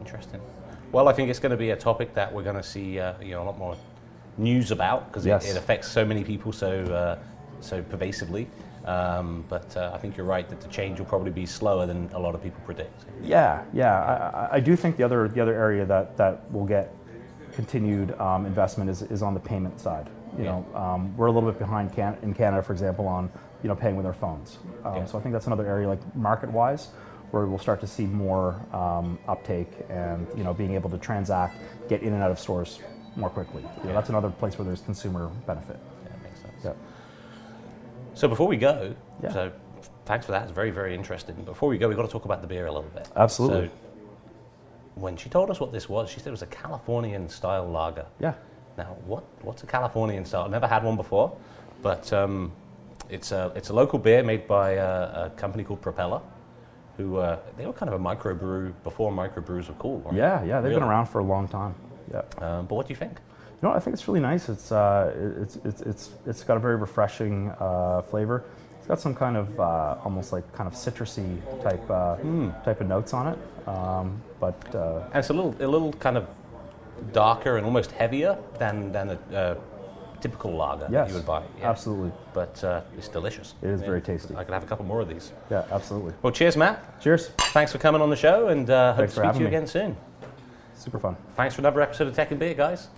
interesting. 0.00 0.40
Well, 0.92 1.08
I 1.08 1.12
think 1.12 1.28
it's 1.30 1.40
going 1.40 1.50
to 1.50 1.56
be 1.56 1.70
a 1.70 1.76
topic 1.76 2.14
that 2.14 2.32
we're 2.32 2.44
going 2.44 2.56
to 2.56 2.62
see 2.62 3.00
uh, 3.00 3.14
you 3.20 3.32
know 3.32 3.42
a 3.42 3.46
lot 3.46 3.58
more 3.58 3.76
news 4.38 4.70
about 4.70 5.08
because 5.08 5.26
Yes. 5.26 5.44
it, 5.46 5.50
it 5.50 5.56
affects 5.56 5.88
so 5.90 6.04
many 6.04 6.22
people 6.22 6.52
so 6.52 6.70
uh, 6.84 7.18
so 7.60 7.82
pervasively. 7.82 8.48
Um, 8.84 9.44
but 9.48 9.74
uh, 9.76 9.92
I 9.94 9.98
think 9.98 10.16
you're 10.16 10.26
right 10.26 10.48
that 10.48 10.60
the 10.60 10.68
change 10.68 10.98
will 10.98 11.06
probably 11.06 11.30
be 11.30 11.46
slower 11.46 11.86
than 11.86 12.10
a 12.12 12.18
lot 12.18 12.34
of 12.34 12.42
people 12.42 12.60
predict. 12.64 13.04
Yeah, 13.22 13.62
yeah. 13.72 14.48
I, 14.50 14.56
I- 14.56 14.60
do 14.60 14.76
think 14.76 14.96
the 14.96 15.02
other 15.04 15.26
the 15.28 15.40
other 15.40 15.54
area 15.54 15.84
that 15.86 16.16
that 16.18 16.50
will 16.52 16.66
get 16.66 16.94
continued 17.52 18.18
um, 18.20 18.44
investment 18.46 18.90
is, 18.90 19.02
is 19.02 19.22
on 19.22 19.32
the 19.34 19.40
payment 19.40 19.80
side. 19.80 20.08
You 20.36 20.44
Yeah. 20.44 20.50
know, 20.50 20.66
um, 20.74 21.16
we're 21.16 21.26
a 21.26 21.32
little 21.32 21.50
bit 21.50 21.58
behind 21.58 21.92
can, 21.94 22.16
in 22.22 22.34
Canada, 22.34 22.62
for 22.62 22.72
example, 22.72 23.06
on 23.08 23.30
you 23.62 23.68
know 23.68 23.76
paying 23.76 23.96
with 23.96 24.04
our 24.06 24.12
phones. 24.12 24.58
Um, 24.84 24.96
Yeah. 24.96 25.04
So 25.06 25.18
I 25.18 25.22
think 25.22 25.32
that's 25.32 25.46
another 25.46 25.66
area, 25.66 25.88
like 25.88 26.00
market-wise, 26.16 26.88
where 27.30 27.46
we'll 27.46 27.58
start 27.58 27.80
to 27.80 27.86
see 27.86 28.06
more 28.06 28.60
um, 28.72 29.18
uptake 29.28 29.70
and 29.88 30.26
you 30.36 30.44
know 30.44 30.52
being 30.52 30.74
able 30.74 30.90
to 30.90 30.98
transact, 30.98 31.56
get 31.88 32.02
in 32.02 32.12
and 32.12 32.22
out 32.22 32.30
of 32.30 32.38
stores 32.38 32.80
more 33.16 33.30
quickly. 33.30 33.62
You 33.62 33.68
know, 33.68 33.88
Yeah. 33.88 33.92
That's 33.94 34.08
another 34.10 34.28
place 34.30 34.58
where 34.58 34.66
there's 34.66 34.82
consumer 34.82 35.30
benefit. 35.46 35.78
Yeah, 36.02 36.10
that 36.10 36.22
makes 36.22 36.40
sense. 36.40 36.64
Yeah. 36.64 36.72
So 38.14 38.28
before 38.28 38.46
we 38.48 38.56
go, 38.56 38.94
Yeah. 39.22 39.32
so 39.32 39.52
thanks 40.06 40.26
for 40.26 40.32
that. 40.32 40.42
It's 40.44 40.52
very 40.52 40.70
very 40.70 40.94
interesting. 40.94 41.34
Before 41.44 41.68
we 41.68 41.78
go, 41.78 41.88
we've 41.88 41.96
got 41.96 42.04
to 42.04 42.12
talk 42.12 42.24
about 42.24 42.40
the 42.40 42.46
beer 42.46 42.66
a 42.66 42.72
little 42.72 42.90
bit. 42.90 43.08
Absolutely. 43.16 43.68
So 43.68 43.72
when 44.94 45.16
she 45.16 45.28
told 45.28 45.50
us 45.50 45.58
what 45.60 45.72
this 45.72 45.88
was, 45.88 46.08
she 46.08 46.18
said 46.20 46.28
it 46.28 46.30
was 46.30 46.42
a 46.42 46.46
Californian 46.46 47.28
style 47.28 47.68
lager. 47.68 48.06
Yeah. 48.20 48.34
Now, 48.78 48.96
what, 49.06 49.24
what's 49.42 49.62
a 49.62 49.66
Californian 49.66 50.24
style? 50.24 50.44
I've 50.44 50.50
never 50.50 50.66
had 50.68 50.82
one 50.84 50.96
before, 50.96 51.36
but 51.82 52.12
um, 52.12 52.52
it's, 53.08 53.32
a, 53.32 53.52
it's 53.56 53.70
a 53.70 53.72
local 53.72 53.98
beer 53.98 54.22
made 54.22 54.46
by 54.46 54.72
a, 54.72 55.26
a 55.26 55.32
company 55.36 55.64
called 55.64 55.80
Propeller, 55.80 56.20
who 56.96 57.16
uh, 57.16 57.38
they 57.56 57.66
were 57.66 57.72
kind 57.72 57.92
of 57.92 58.00
a 58.00 58.04
microbrew 58.04 58.72
before 58.84 59.10
microbrews 59.12 59.68
were 59.68 59.74
cool. 59.74 59.98
right? 60.00 60.14
Yeah, 60.14 60.44
yeah. 60.44 60.60
They've 60.60 60.72
been 60.72 60.82
around 60.82 61.06
for 61.06 61.18
a 61.20 61.24
long 61.24 61.48
time. 61.48 61.74
Yeah. 62.12 62.22
Um, 62.38 62.66
but 62.66 62.74
what 62.76 62.86
do 62.86 62.92
you 62.92 62.96
think? 62.96 63.18
You 63.62 63.68
know, 63.68 63.74
I 63.74 63.78
think 63.80 63.94
it's 63.94 64.06
really 64.08 64.20
nice. 64.20 64.48
It's 64.48 64.70
uh, 64.72 65.12
it's 65.42 65.56
it's 65.64 65.80
it's 65.82 66.10
it's 66.26 66.44
got 66.44 66.56
a 66.56 66.60
very 66.60 66.76
refreshing 66.76 67.50
uh, 67.60 68.02
flavor. 68.02 68.44
It's 68.78 68.86
got 68.86 69.00
some 69.00 69.14
kind 69.14 69.36
of 69.38 69.58
uh, 69.58 69.96
almost 70.04 70.32
like 70.32 70.44
kind 70.52 70.66
of 70.68 70.74
citrusy 70.74 71.38
type 71.62 71.88
uh, 71.90 72.16
Hmm. 72.16 72.50
type 72.64 72.80
of 72.82 72.86
notes 72.88 73.14
on 73.14 73.28
it. 73.28 73.38
Um, 73.68 74.20
but 74.40 74.74
uh, 74.74 75.04
And 75.06 75.16
it's 75.20 75.30
a 75.30 75.32
little, 75.32 75.54
a 75.58 75.66
little 75.66 75.92
kind 75.94 76.18
of 76.18 76.26
darker 77.12 77.56
and 77.56 77.64
almost 77.64 77.92
heavier 77.92 78.36
than, 78.58 78.92
than 78.92 79.10
a 79.10 79.34
uh, 79.34 79.54
typical 80.20 80.52
lager 80.54 80.82
that 80.82 80.92
yes, 80.92 81.08
you 81.08 81.14
would 81.14 81.24
buy. 81.24 81.42
Yeah. 81.58 81.70
absolutely. 81.70 82.12
But 82.34 82.62
uh, 82.62 82.82
it's 82.98 83.08
delicious. 83.08 83.54
It 83.62 83.70
is 83.70 83.80
very 83.80 84.02
tasty. 84.02 84.36
I 84.36 84.44
could 84.44 84.52
have 84.52 84.64
a 84.64 84.66
couple 84.66 84.84
more 84.84 85.00
of 85.00 85.08
these. 85.08 85.32
Yeah, 85.50 85.64
absolutely. 85.70 86.12
Well, 86.20 86.32
cheers, 86.34 86.54
Matt. 86.58 87.00
Cheers. 87.00 87.28
Thanks 87.54 87.72
for 87.72 87.78
coming 87.78 88.02
on 88.02 88.10
the 88.10 88.16
show, 88.16 88.48
and 88.48 88.68
uh, 88.68 88.92
hope 88.92 88.98
Thanks 88.98 89.14
to 89.14 89.20
speak 89.20 89.32
to 89.32 89.38
you 89.38 89.44
me. 89.44 89.48
again 89.56 89.66
soon. 89.66 89.96
Super 90.76 90.98
fun. 90.98 91.16
Thanks 91.36 91.54
for 91.54 91.62
another 91.62 91.80
episode 91.80 92.08
of 92.08 92.14
Tech 92.14 92.30
and 92.32 92.38
Beer, 92.38 92.52
guys. 92.52 92.88